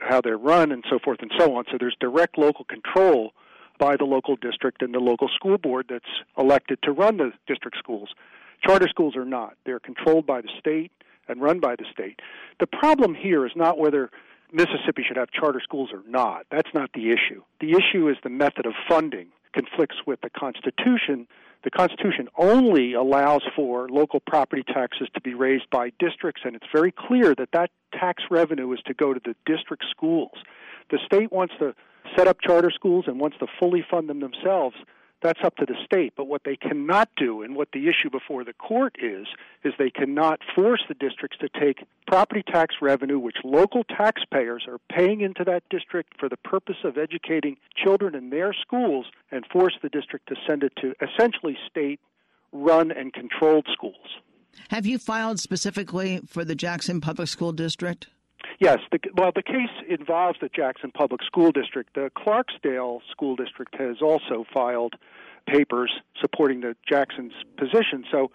how 0.00 0.20
they're 0.20 0.38
run 0.38 0.72
and 0.72 0.84
so 0.90 0.98
forth 1.02 1.18
and 1.20 1.32
so 1.38 1.56
on. 1.56 1.64
So 1.70 1.76
there's 1.78 1.96
direct 2.00 2.38
local 2.38 2.64
control 2.64 3.32
by 3.78 3.96
the 3.96 4.04
local 4.04 4.36
district 4.36 4.82
and 4.82 4.92
the 4.92 4.98
local 4.98 5.28
school 5.28 5.58
board 5.58 5.86
that's 5.88 6.04
elected 6.36 6.78
to 6.82 6.92
run 6.92 7.16
the 7.16 7.32
district 7.46 7.78
schools. 7.78 8.10
Charter 8.66 8.88
schools 8.88 9.16
are 9.16 9.24
not. 9.24 9.56
They're 9.64 9.80
controlled 9.80 10.26
by 10.26 10.40
the 10.40 10.50
state 10.58 10.90
and 11.28 11.40
run 11.40 11.60
by 11.60 11.76
the 11.76 11.84
state. 11.92 12.20
The 12.58 12.66
problem 12.66 13.14
here 13.14 13.46
is 13.46 13.52
not 13.54 13.78
whether 13.78 14.10
Mississippi 14.52 15.04
should 15.06 15.16
have 15.16 15.30
charter 15.30 15.60
schools 15.62 15.90
or 15.92 16.02
not. 16.08 16.46
That's 16.50 16.72
not 16.74 16.90
the 16.92 17.10
issue. 17.10 17.42
The 17.60 17.72
issue 17.72 18.08
is 18.08 18.16
the 18.22 18.30
method 18.30 18.66
of 18.66 18.72
funding 18.88 19.28
conflicts 19.52 19.96
with 20.06 20.20
the 20.22 20.30
Constitution 20.30 21.26
the 21.70 21.76
Constitution 21.76 22.28
only 22.38 22.94
allows 22.94 23.42
for 23.54 23.90
local 23.90 24.20
property 24.20 24.62
taxes 24.62 25.06
to 25.12 25.20
be 25.20 25.34
raised 25.34 25.68
by 25.70 25.92
districts, 25.98 26.40
and 26.44 26.56
it's 26.56 26.64
very 26.72 26.90
clear 26.90 27.34
that 27.34 27.50
that 27.52 27.70
tax 27.92 28.22
revenue 28.30 28.72
is 28.72 28.80
to 28.86 28.94
go 28.94 29.12
to 29.12 29.20
the 29.22 29.34
district 29.44 29.84
schools. 29.90 30.32
The 30.90 30.98
state 31.04 31.30
wants 31.30 31.52
to 31.58 31.74
set 32.16 32.26
up 32.26 32.38
charter 32.40 32.70
schools 32.74 33.04
and 33.06 33.20
wants 33.20 33.36
to 33.40 33.46
fully 33.60 33.84
fund 33.90 34.08
them 34.08 34.20
themselves 34.20 34.76
that's 35.22 35.40
up 35.42 35.56
to 35.56 35.66
the 35.66 35.74
state. 35.84 36.14
But 36.16 36.26
what 36.26 36.42
they 36.44 36.56
cannot 36.56 37.08
do, 37.16 37.42
and 37.42 37.56
what 37.56 37.68
the 37.72 37.88
issue 37.88 38.10
before 38.10 38.44
the 38.44 38.52
court 38.52 38.96
is, 39.02 39.26
is 39.64 39.74
they 39.78 39.90
cannot 39.90 40.40
force 40.54 40.82
the 40.88 40.94
districts 40.94 41.38
to 41.38 41.48
take 41.48 41.84
property 42.06 42.42
tax 42.46 42.76
revenue, 42.80 43.18
which 43.18 43.38
local 43.44 43.84
taxpayers 43.84 44.64
are 44.68 44.78
paying 44.90 45.20
into 45.20 45.44
that 45.44 45.62
district 45.70 46.14
for 46.18 46.28
the 46.28 46.36
purpose 46.36 46.84
of 46.84 46.96
educating 46.96 47.56
children 47.76 48.14
in 48.14 48.30
their 48.30 48.52
schools, 48.52 49.06
and 49.30 49.44
force 49.46 49.74
the 49.82 49.88
district 49.88 50.28
to 50.28 50.36
send 50.46 50.62
it 50.62 50.72
to 50.76 50.94
essentially 51.02 51.56
state 51.68 52.00
run 52.52 52.90
and 52.90 53.12
controlled 53.12 53.66
schools. 53.72 54.18
Have 54.70 54.86
you 54.86 54.98
filed 54.98 55.38
specifically 55.38 56.20
for 56.26 56.44
the 56.44 56.54
Jackson 56.54 57.00
Public 57.00 57.28
School 57.28 57.52
District? 57.52 58.08
Yes, 58.60 58.78
the, 58.90 58.98
well, 59.16 59.32
the 59.34 59.42
case 59.42 59.70
involves 59.88 60.38
the 60.40 60.48
Jackson 60.48 60.90
Public 60.90 61.22
School 61.24 61.52
District. 61.52 61.94
The 61.94 62.10
Clarksdale 62.16 63.00
School 63.10 63.36
District 63.36 63.74
has 63.76 63.96
also 64.02 64.44
filed 64.52 64.94
papers 65.46 65.90
supporting 66.20 66.60
the 66.60 66.76
Jackson's 66.88 67.32
position. 67.56 68.04
So 68.10 68.30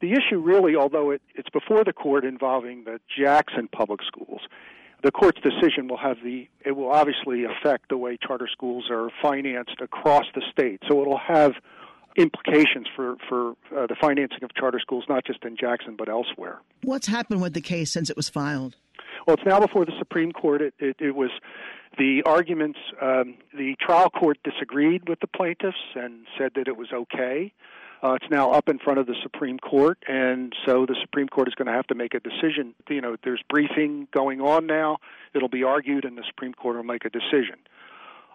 the 0.00 0.12
issue 0.12 0.38
really, 0.38 0.74
although 0.74 1.10
it, 1.10 1.22
it's 1.34 1.50
before 1.50 1.84
the 1.84 1.92
court 1.92 2.24
involving 2.24 2.84
the 2.84 3.00
Jackson 3.16 3.68
Public 3.68 4.00
Schools, 4.02 4.40
the 5.02 5.10
court's 5.10 5.40
decision 5.40 5.88
will 5.88 5.96
have 5.96 6.18
the 6.22 6.48
it 6.64 6.72
will 6.72 6.90
obviously 6.90 7.44
affect 7.44 7.88
the 7.88 7.96
way 7.96 8.16
charter 8.16 8.48
schools 8.50 8.84
are 8.90 9.10
financed 9.20 9.80
across 9.80 10.24
the 10.34 10.42
state. 10.50 10.80
So 10.88 11.00
it'll 11.00 11.18
have 11.18 11.52
implications 12.16 12.86
for 12.94 13.16
for 13.28 13.52
uh, 13.76 13.86
the 13.86 13.96
financing 14.00 14.44
of 14.44 14.54
charter 14.54 14.78
schools, 14.80 15.04
not 15.08 15.24
just 15.24 15.44
in 15.44 15.56
Jackson 15.56 15.96
but 15.96 16.08
elsewhere. 16.08 16.60
What's 16.82 17.06
happened 17.06 17.42
with 17.42 17.54
the 17.54 17.60
case 17.60 17.90
since 17.90 18.10
it 18.10 18.16
was 18.16 18.28
filed? 18.28 18.76
Well, 19.26 19.34
it's 19.34 19.46
now 19.46 19.60
before 19.60 19.84
the 19.84 19.92
Supreme 19.98 20.32
Court. 20.32 20.62
It, 20.62 20.74
it, 20.78 20.96
it 20.98 21.14
was 21.14 21.30
the 21.98 22.22
arguments. 22.26 22.78
Um, 23.00 23.36
the 23.54 23.74
trial 23.80 24.10
court 24.10 24.38
disagreed 24.44 25.08
with 25.08 25.20
the 25.20 25.26
plaintiffs 25.26 25.76
and 25.94 26.26
said 26.38 26.52
that 26.56 26.68
it 26.68 26.76
was 26.76 26.88
okay. 26.92 27.52
Uh, 28.02 28.14
it's 28.14 28.28
now 28.30 28.50
up 28.50 28.68
in 28.68 28.80
front 28.80 28.98
of 28.98 29.06
the 29.06 29.14
Supreme 29.22 29.60
Court, 29.60 29.96
and 30.08 30.52
so 30.66 30.86
the 30.86 30.96
Supreme 31.00 31.28
Court 31.28 31.46
is 31.46 31.54
going 31.54 31.66
to 31.66 31.72
have 31.72 31.86
to 31.86 31.94
make 31.94 32.14
a 32.14 32.20
decision. 32.20 32.74
You 32.88 33.00
know, 33.00 33.16
there's 33.22 33.42
briefing 33.48 34.08
going 34.12 34.40
on 34.40 34.66
now. 34.66 34.98
It'll 35.34 35.48
be 35.48 35.62
argued, 35.62 36.04
and 36.04 36.18
the 36.18 36.24
Supreme 36.26 36.52
Court 36.52 36.74
will 36.74 36.82
make 36.82 37.04
a 37.04 37.10
decision. 37.10 37.58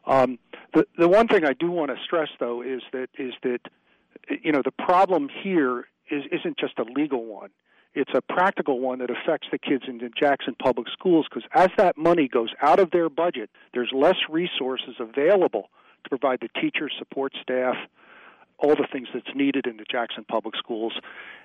Um, 0.06 0.39
the 0.73 0.86
the 0.97 1.10
one 1.10 1.28
thing 1.28 1.43
I 1.43 1.52
do 1.52 1.69
want 1.69 1.91
to 1.91 1.97
stress, 2.02 2.30
though, 2.39 2.62
is 2.62 2.82
that 2.93 3.10
is 3.17 3.34
that 3.43 3.60
you 4.41 4.54
know 4.54 4.62
the 4.63 4.71
problem 4.71 5.28
here 5.43 5.88
is 6.10 6.23
isn't 6.32 6.58
just 6.58 6.80
a 6.80 6.84
legal 6.84 7.26
one. 7.26 7.50
It's 7.93 8.12
a 8.13 8.21
practical 8.21 8.80
one 8.80 9.00
that 9.00 9.10
affects 9.10 9.47
the 9.52 9.58
kids 9.58 9.84
in 9.88 9.97
the 9.97 10.10
Jackson 10.10 10.56
Public 10.62 10.88
Schools 10.93 11.26
because 11.30 11.50
as 11.54 11.69
that 11.78 11.97
money 11.97 12.28
goes 12.28 12.50
out 12.62 12.80
of 12.80 12.91
their 12.91 13.10
budget, 13.10 13.50
there's 13.73 13.91
less 13.93 14.17
resources 14.30 14.95
available 15.00 15.69
to 16.04 16.10
provide 16.10 16.39
the 16.41 16.62
teachers, 16.62 16.93
support 17.00 17.34
staff, 17.41 17.76
all 18.60 18.76
the 18.76 18.88
things 18.91 19.08
that's 19.13 19.36
needed 19.36 19.67
in 19.67 19.78
the 19.78 19.86
Jackson 19.89 20.26
Public 20.28 20.56
Schools. 20.56 20.93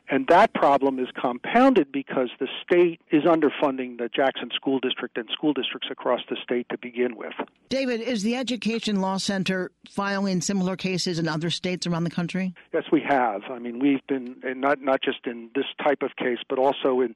And 0.09 0.27
that 0.29 0.53
problem 0.53 0.99
is 0.99 1.09
compounded 1.21 1.93
because 1.93 2.31
the 2.41 2.49
state 2.63 3.01
is 3.11 3.23
underfunding 3.23 3.99
the 3.99 4.09
Jackson 4.09 4.51
School 4.55 4.81
District 4.81 5.17
and 5.17 5.29
school 5.33 5.53
districts 5.53 5.89
across 5.91 6.21
the 6.29 6.37
state 6.43 6.69
to 6.71 6.79
begin 6.79 7.17
with. 7.17 7.35
David, 7.69 8.01
is 8.01 8.23
the 8.23 8.35
Education 8.35 9.01
Law 9.01 9.19
Center 9.19 9.71
filing 9.89 10.41
similar 10.41 10.77
cases 10.77 11.19
in 11.19 11.29
other 11.29 11.51
states 11.51 11.87
around 11.87 12.05
the 12.05 12.11
country? 12.11 12.55
Yes, 12.73 12.85
we 12.91 13.01
have. 13.09 13.43
I 13.51 13.59
mean, 13.59 13.79
we've 13.79 14.05
been, 14.09 14.37
and 14.43 14.61
not 14.61 14.83
not 14.83 15.03
just 15.03 15.27
in 15.27 15.51
this 15.55 15.67
type 15.83 16.03
of 16.03 16.17
case, 16.17 16.39
but 16.49 16.59
also 16.59 17.01
in 17.01 17.15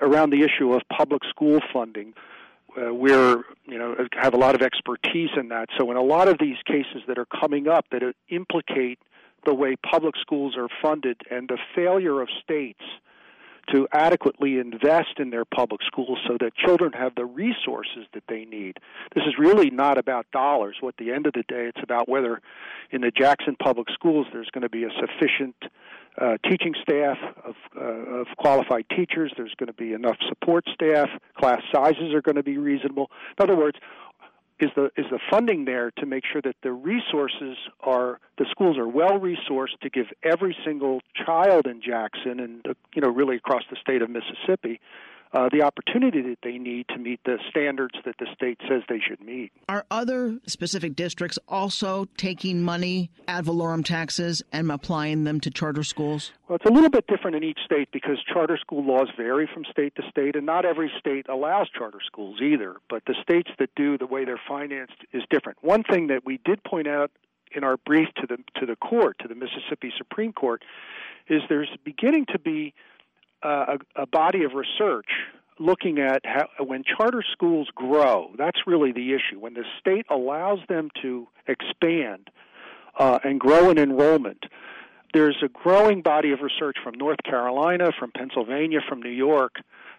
around 0.00 0.30
the 0.30 0.42
issue 0.42 0.72
of 0.72 0.82
public 0.94 1.22
school 1.28 1.60
funding. 1.72 2.12
Uh, 2.76 2.92
we're 2.92 3.42
you 3.64 3.78
know 3.78 3.96
have 4.20 4.34
a 4.34 4.36
lot 4.36 4.54
of 4.54 4.62
expertise 4.62 5.30
in 5.38 5.48
that. 5.48 5.68
So 5.78 5.90
in 5.90 5.96
a 5.96 6.02
lot 6.02 6.28
of 6.28 6.38
these 6.38 6.56
cases 6.66 7.02
that 7.06 7.18
are 7.18 7.26
coming 7.26 7.68
up 7.68 7.86
that 7.90 8.02
implicate 8.28 8.98
the 9.46 9.54
way 9.54 9.76
public 9.76 10.14
schools 10.20 10.54
are 10.56 10.68
funded 10.82 11.20
and 11.30 11.48
the 11.48 11.58
failure 11.74 12.20
of 12.20 12.28
states 12.42 12.82
to 13.72 13.88
adequately 13.92 14.58
invest 14.58 15.18
in 15.18 15.30
their 15.30 15.44
public 15.44 15.80
schools 15.84 16.18
so 16.26 16.36
that 16.38 16.54
children 16.54 16.92
have 16.92 17.14
the 17.16 17.24
resources 17.24 18.06
that 18.14 18.22
they 18.28 18.44
need. 18.44 18.78
This 19.14 19.24
is 19.26 19.34
really 19.38 19.70
not 19.70 19.98
about 19.98 20.26
dollars. 20.30 20.76
At 20.86 20.96
the 20.98 21.12
end 21.12 21.26
of 21.26 21.32
the 21.32 21.42
day, 21.48 21.66
it's 21.66 21.82
about 21.82 22.08
whether 22.08 22.40
in 22.90 23.00
the 23.00 23.10
Jackson 23.10 23.56
Public 23.60 23.88
Schools 23.92 24.26
there's 24.32 24.50
going 24.52 24.62
to 24.62 24.68
be 24.68 24.84
a 24.84 24.90
sufficient 25.00 25.56
uh, 26.20 26.36
teaching 26.48 26.74
staff 26.80 27.18
of, 27.44 27.54
uh, 27.76 27.80
of 27.80 28.26
qualified 28.38 28.86
teachers. 28.88 29.32
There's 29.36 29.54
going 29.58 29.66
to 29.66 29.72
be 29.72 29.92
enough 29.92 30.16
support 30.28 30.64
staff. 30.72 31.08
Class 31.36 31.60
sizes 31.74 32.14
are 32.14 32.22
going 32.22 32.36
to 32.36 32.42
be 32.42 32.58
reasonable. 32.58 33.10
In 33.38 33.42
other 33.42 33.56
words, 33.56 33.78
is 34.58 34.70
the 34.74 34.86
is 34.96 35.06
the 35.10 35.18
funding 35.30 35.64
there 35.64 35.90
to 35.98 36.06
make 36.06 36.24
sure 36.30 36.40
that 36.42 36.56
the 36.62 36.72
resources 36.72 37.56
are 37.80 38.18
the 38.38 38.46
schools 38.50 38.78
are 38.78 38.88
well 38.88 39.18
resourced 39.20 39.78
to 39.82 39.90
give 39.90 40.06
every 40.22 40.56
single 40.64 41.00
child 41.14 41.66
in 41.66 41.82
Jackson 41.82 42.40
and 42.40 42.64
you 42.94 43.02
know 43.02 43.08
really 43.08 43.36
across 43.36 43.62
the 43.70 43.76
state 43.76 44.02
of 44.02 44.10
Mississippi 44.10 44.80
uh, 45.36 45.50
the 45.52 45.60
opportunity 45.60 46.22
that 46.22 46.38
they 46.42 46.56
need 46.56 46.88
to 46.88 46.96
meet 46.96 47.20
the 47.26 47.38
standards 47.50 47.94
that 48.06 48.14
the 48.18 48.26
state 48.34 48.58
says 48.66 48.82
they 48.88 49.00
should 49.06 49.20
meet. 49.20 49.52
Are 49.68 49.84
other 49.90 50.38
specific 50.46 50.96
districts 50.96 51.38
also 51.46 52.06
taking 52.16 52.62
money 52.62 53.10
ad 53.28 53.44
valorem 53.44 53.84
taxes 53.84 54.42
and 54.50 54.72
applying 54.72 55.24
them 55.24 55.38
to 55.40 55.50
charter 55.50 55.82
schools? 55.82 56.32
Well, 56.48 56.56
it's 56.56 56.64
a 56.64 56.72
little 56.72 56.88
bit 56.88 57.06
different 57.06 57.36
in 57.36 57.44
each 57.44 57.58
state 57.66 57.90
because 57.92 58.16
charter 58.32 58.56
school 58.56 58.82
laws 58.82 59.08
vary 59.14 59.46
from 59.52 59.66
state 59.70 59.94
to 59.96 60.02
state, 60.08 60.36
and 60.36 60.46
not 60.46 60.64
every 60.64 60.90
state 60.98 61.28
allows 61.28 61.68
charter 61.68 62.00
schools 62.04 62.40
either. 62.40 62.76
But 62.88 63.02
the 63.06 63.14
states 63.20 63.50
that 63.58 63.68
do, 63.76 63.98
the 63.98 64.06
way 64.06 64.24
they're 64.24 64.40
financed 64.48 65.04
is 65.12 65.22
different. 65.28 65.58
One 65.60 65.82
thing 65.82 66.06
that 66.06 66.24
we 66.24 66.40
did 66.46 66.64
point 66.64 66.88
out 66.88 67.10
in 67.54 67.62
our 67.62 67.76
brief 67.76 68.08
to 68.16 68.26
the 68.26 68.38
to 68.58 68.64
the 68.64 68.76
court, 68.76 69.18
to 69.18 69.28
the 69.28 69.34
Mississippi 69.34 69.92
Supreme 69.98 70.32
Court, 70.32 70.62
is 71.28 71.42
there's 71.50 71.68
beginning 71.84 72.24
to 72.32 72.38
be 72.38 72.72
a, 73.46 74.02
a 74.02 74.06
body 74.06 74.44
of 74.44 74.52
research 74.52 75.08
looking 75.58 75.98
at 75.98 76.20
how 76.24 76.48
when 76.64 76.84
charter 76.84 77.24
schools 77.32 77.68
grow, 77.74 78.30
that's 78.36 78.66
really 78.66 78.92
the 78.92 79.14
issue. 79.14 79.40
When 79.40 79.54
the 79.54 79.64
state 79.80 80.06
allows 80.10 80.58
them 80.68 80.90
to 81.02 81.26
expand 81.46 82.30
uh, 82.98 83.18
and 83.24 83.40
grow 83.40 83.70
in 83.70 83.78
enrollment, 83.78 84.44
there's 85.14 85.36
a 85.42 85.48
growing 85.48 86.02
body 86.02 86.32
of 86.32 86.40
research 86.40 86.76
from 86.82 86.94
North 86.94 87.22
Carolina, 87.24 87.90
from 87.98 88.10
Pennsylvania, 88.12 88.80
from 88.86 89.00
New 89.00 89.10
York, 89.10 89.56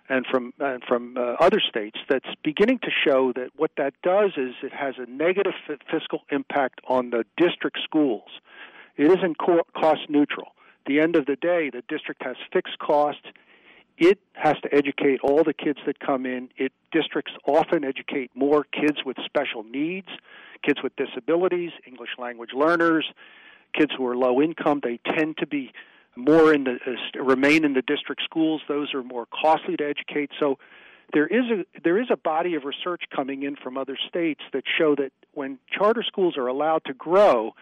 and 0.10 0.26
from 0.30 0.54
and 0.60 0.84
from 0.84 1.18
uh, 1.18 1.36
other 1.40 1.60
states 1.60 1.98
that's 2.08 2.30
beginning 2.44 2.80
to 2.80 2.90
show 3.06 3.34
that 3.34 3.50
what 3.56 3.72
that 3.78 3.94
does 4.04 4.32
is 4.38 4.54
it 4.64 4.74
has 4.74 4.96
a 4.98 5.10
negative 5.10 5.54
f- 5.68 5.80
fiscal 5.92 6.22
impact 6.32 6.82
on 6.88 7.10
the 7.10 7.26
district 7.36 7.80
schools. 7.84 8.30
It 8.96 9.08
isn't 9.08 9.38
co- 9.38 9.66
cost 9.76 10.02
neutral 10.10 10.52
the 10.88 11.00
end 11.00 11.16
of 11.16 11.26
the 11.26 11.36
day, 11.36 11.70
the 11.70 11.84
district 11.88 12.24
has 12.24 12.36
fixed 12.52 12.80
costs. 12.80 13.26
It 13.98 14.20
has 14.34 14.56
to 14.64 14.74
educate 14.74 15.20
all 15.24 15.44
the 15.44 15.54
kids 15.54 15.80
that 15.86 16.00
come 16.00 16.26
in. 16.26 16.50
It 16.58 16.72
districts 16.92 17.34
often 17.46 17.84
educate 17.84 18.32
more 18.36 18.64
kids 18.64 19.00
with 19.06 19.18
special 19.26 19.64
needs, 19.64 20.08
kids 20.64 20.82
with 20.84 20.96
disabilities, 20.96 21.72
English 21.86 22.12
language 22.18 22.52
learners, 22.54 23.06
kids 23.74 23.92
who 23.98 24.06
are 24.08 24.16
low 24.16 24.42
income. 24.42 24.82
They 24.84 25.00
tend 25.16 25.38
to 25.38 25.48
be 25.48 25.72
more 26.16 26.54
in 26.54 26.64
the 26.64 26.78
uh, 26.86 27.24
remain 27.24 27.64
in 27.64 27.74
the 27.74 27.82
district 27.82 28.22
schools. 28.24 28.62
Those 28.68 28.94
are 28.94 29.04
more 29.04 29.28
costly 29.28 29.78
to 29.78 29.86
educate. 29.86 30.32
So 30.40 30.58
there 31.14 31.28
is 31.28 31.46
a 31.52 31.80
there 31.84 32.00
is 32.00 32.08
a 32.12 32.18
body 32.18 32.56
of 32.56 32.66
research 32.66 33.04
coming 33.16 33.44
in 33.44 33.56
from 33.56 33.78
other 33.78 33.98
states 34.08 34.42
that 34.54 34.64
show 34.78 34.96
that 34.96 35.12
when 35.34 35.60
charter 35.72 36.04
schools 36.04 36.38
are 36.38 36.48
allowed 36.48 36.84
to 36.86 36.94
grow, 36.94 37.54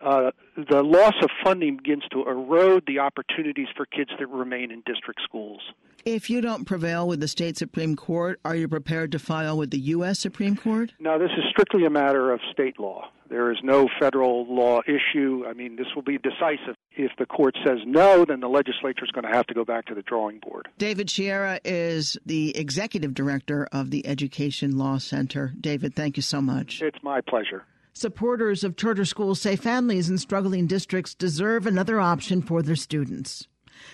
uh, 0.00 0.30
the 0.56 0.82
loss 0.82 1.14
of 1.22 1.30
funding 1.44 1.76
begins 1.76 2.04
to 2.12 2.22
erode 2.22 2.84
the 2.86 2.98
opportunities 2.98 3.68
for 3.76 3.86
kids 3.86 4.10
that 4.18 4.26
remain 4.28 4.70
in 4.70 4.82
district 4.86 5.20
schools. 5.24 5.60
If 6.04 6.30
you 6.30 6.40
don't 6.40 6.64
prevail 6.64 7.06
with 7.06 7.20
the 7.20 7.28
state 7.28 7.58
Supreme 7.58 7.94
Court, 7.94 8.40
are 8.44 8.56
you 8.56 8.68
prepared 8.68 9.12
to 9.12 9.18
file 9.18 9.58
with 9.58 9.70
the 9.70 9.78
U.S. 9.78 10.18
Supreme 10.18 10.56
Court? 10.56 10.94
No, 10.98 11.18
this 11.18 11.30
is 11.36 11.44
strictly 11.50 11.84
a 11.84 11.90
matter 11.90 12.32
of 12.32 12.40
state 12.50 12.80
law. 12.80 13.10
There 13.28 13.52
is 13.52 13.58
no 13.62 13.88
federal 14.00 14.46
law 14.52 14.80
issue. 14.86 15.44
I 15.46 15.52
mean, 15.52 15.76
this 15.76 15.86
will 15.94 16.02
be 16.02 16.18
decisive. 16.18 16.74
If 16.92 17.12
the 17.18 17.26
court 17.26 17.54
says 17.64 17.78
no, 17.86 18.24
then 18.24 18.40
the 18.40 18.48
legislature 18.48 19.04
is 19.04 19.10
going 19.12 19.24
to 19.24 19.30
have 19.30 19.46
to 19.48 19.54
go 19.54 19.64
back 19.64 19.86
to 19.86 19.94
the 19.94 20.02
drawing 20.02 20.40
board. 20.40 20.68
David 20.78 21.08
Sciarra 21.08 21.60
is 21.64 22.18
the 22.26 22.56
executive 22.56 23.14
director 23.14 23.68
of 23.70 23.90
the 23.90 24.04
Education 24.06 24.76
Law 24.76 24.98
Center. 24.98 25.52
David, 25.60 25.94
thank 25.94 26.16
you 26.16 26.22
so 26.22 26.40
much. 26.40 26.82
It's 26.82 27.02
my 27.02 27.20
pleasure. 27.20 27.64
Supporters 27.92 28.62
of 28.62 28.76
charter 28.76 29.04
schools 29.04 29.40
say 29.40 29.56
families 29.56 30.08
in 30.08 30.18
struggling 30.18 30.66
districts 30.66 31.14
deserve 31.14 31.66
another 31.66 32.00
option 32.00 32.40
for 32.40 32.62
their 32.62 32.76
students. 32.76 33.48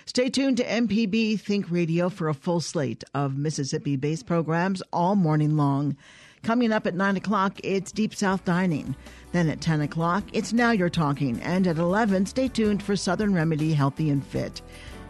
Stay 0.04 0.28
tuned 0.28 0.58
to 0.58 0.64
MPB 0.64 1.40
Think 1.40 1.70
Radio 1.70 2.08
for 2.08 2.28
a 2.28 2.34
full 2.34 2.60
slate 2.60 3.04
of 3.14 3.38
Mississippi 3.38 3.96
based 3.96 4.26
programs 4.26 4.82
all 4.92 5.16
morning 5.16 5.56
long. 5.56 5.96
Coming 6.42 6.72
up 6.72 6.86
at 6.86 6.94
9 6.94 7.16
o'clock, 7.16 7.58
it's 7.64 7.90
Deep 7.90 8.14
South 8.14 8.44
Dining. 8.44 8.94
Then 9.32 9.48
at 9.48 9.60
10 9.60 9.80
o'clock, 9.80 10.24
it's 10.32 10.52
Now 10.52 10.70
You're 10.70 10.90
Talking. 10.90 11.40
And 11.42 11.66
at 11.66 11.78
11, 11.78 12.26
stay 12.26 12.48
tuned 12.48 12.82
for 12.82 12.94
Southern 12.96 13.34
Remedy 13.34 13.72
Healthy 13.72 14.10
and 14.10 14.24
Fit. 14.24 14.62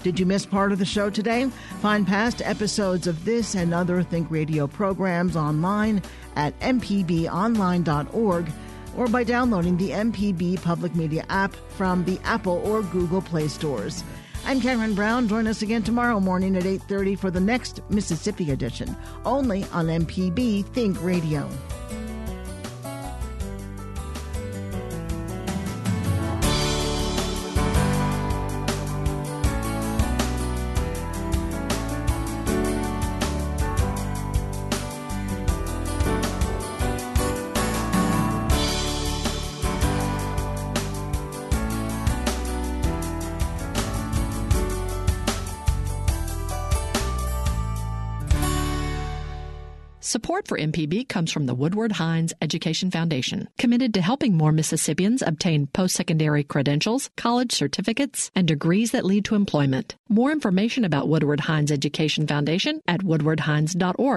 Did 0.03 0.21
you 0.21 0.27
miss 0.27 0.47
part 0.47 0.73
of 0.73 0.79
the 0.79 0.85
show 0.85 1.11
today? 1.11 1.47
Find 1.81 2.07
past 2.07 2.41
episodes 2.41 3.07
of 3.07 3.25
this 3.25 3.55
and 3.55 3.75
other 3.75 4.03
Think 4.03 4.31
Radio 4.31 4.67
programs 4.67 5.37
online 5.37 6.01
at 6.37 6.59
mpbonline.org 6.61 8.47
or 8.97 9.07
by 9.07 9.23
downloading 9.23 9.77
the 9.77 9.91
MPB 9.91 10.63
Public 10.63 10.95
Media 10.95 11.25
app 11.29 11.55
from 11.77 12.05
the 12.05 12.19
Apple 12.25 12.61
or 12.65 12.83
Google 12.83 13.23
Play 13.23 13.49
stores. 13.49 14.03
I'm 14.45 14.61
Karen 14.61 14.95
Brown. 14.95 15.29
Join 15.29 15.47
us 15.47 15.63
again 15.63 15.83
tomorrow 15.83 16.21
morning 16.21 16.57
at 16.57 16.65
8:30 16.65 17.17
for 17.17 17.31
the 17.31 17.41
next 17.41 17.81
Mississippi 17.91 18.53
edition, 18.53 18.97
only 19.25 19.65
on 19.73 19.87
MPB 19.87 20.63
Think 20.73 21.03
Radio. 21.03 21.49
For 50.57 50.63
MPB 50.63 51.09
comes 51.09 51.33
from 51.33 51.47
the 51.47 51.55
Woodward 51.55 51.93
Hines 51.93 52.33
Education 52.41 52.91
Foundation, 52.91 53.49
committed 53.59 53.93
to 53.95 54.01
helping 54.01 54.37
more 54.37 54.53
Mississippians 54.53 55.23
obtain 55.23 55.67
post 55.67 55.95
secondary 55.95 56.45
credentials, 56.45 57.11
college 57.17 57.53
certificates, 57.53 58.31
and 58.35 58.49
degrees 58.49 58.93
that 58.93 59.05
lead 59.05 59.25
to 59.27 59.35
employment. 59.35 59.97
More 60.09 60.33
information 60.33 60.85
about 60.85 61.09
Woodward 61.09 61.41
Hines 61.41 61.71
Education 61.71 62.27
Foundation 62.27 62.81
at 62.89 63.01
woodwardhines.org. 63.01 63.97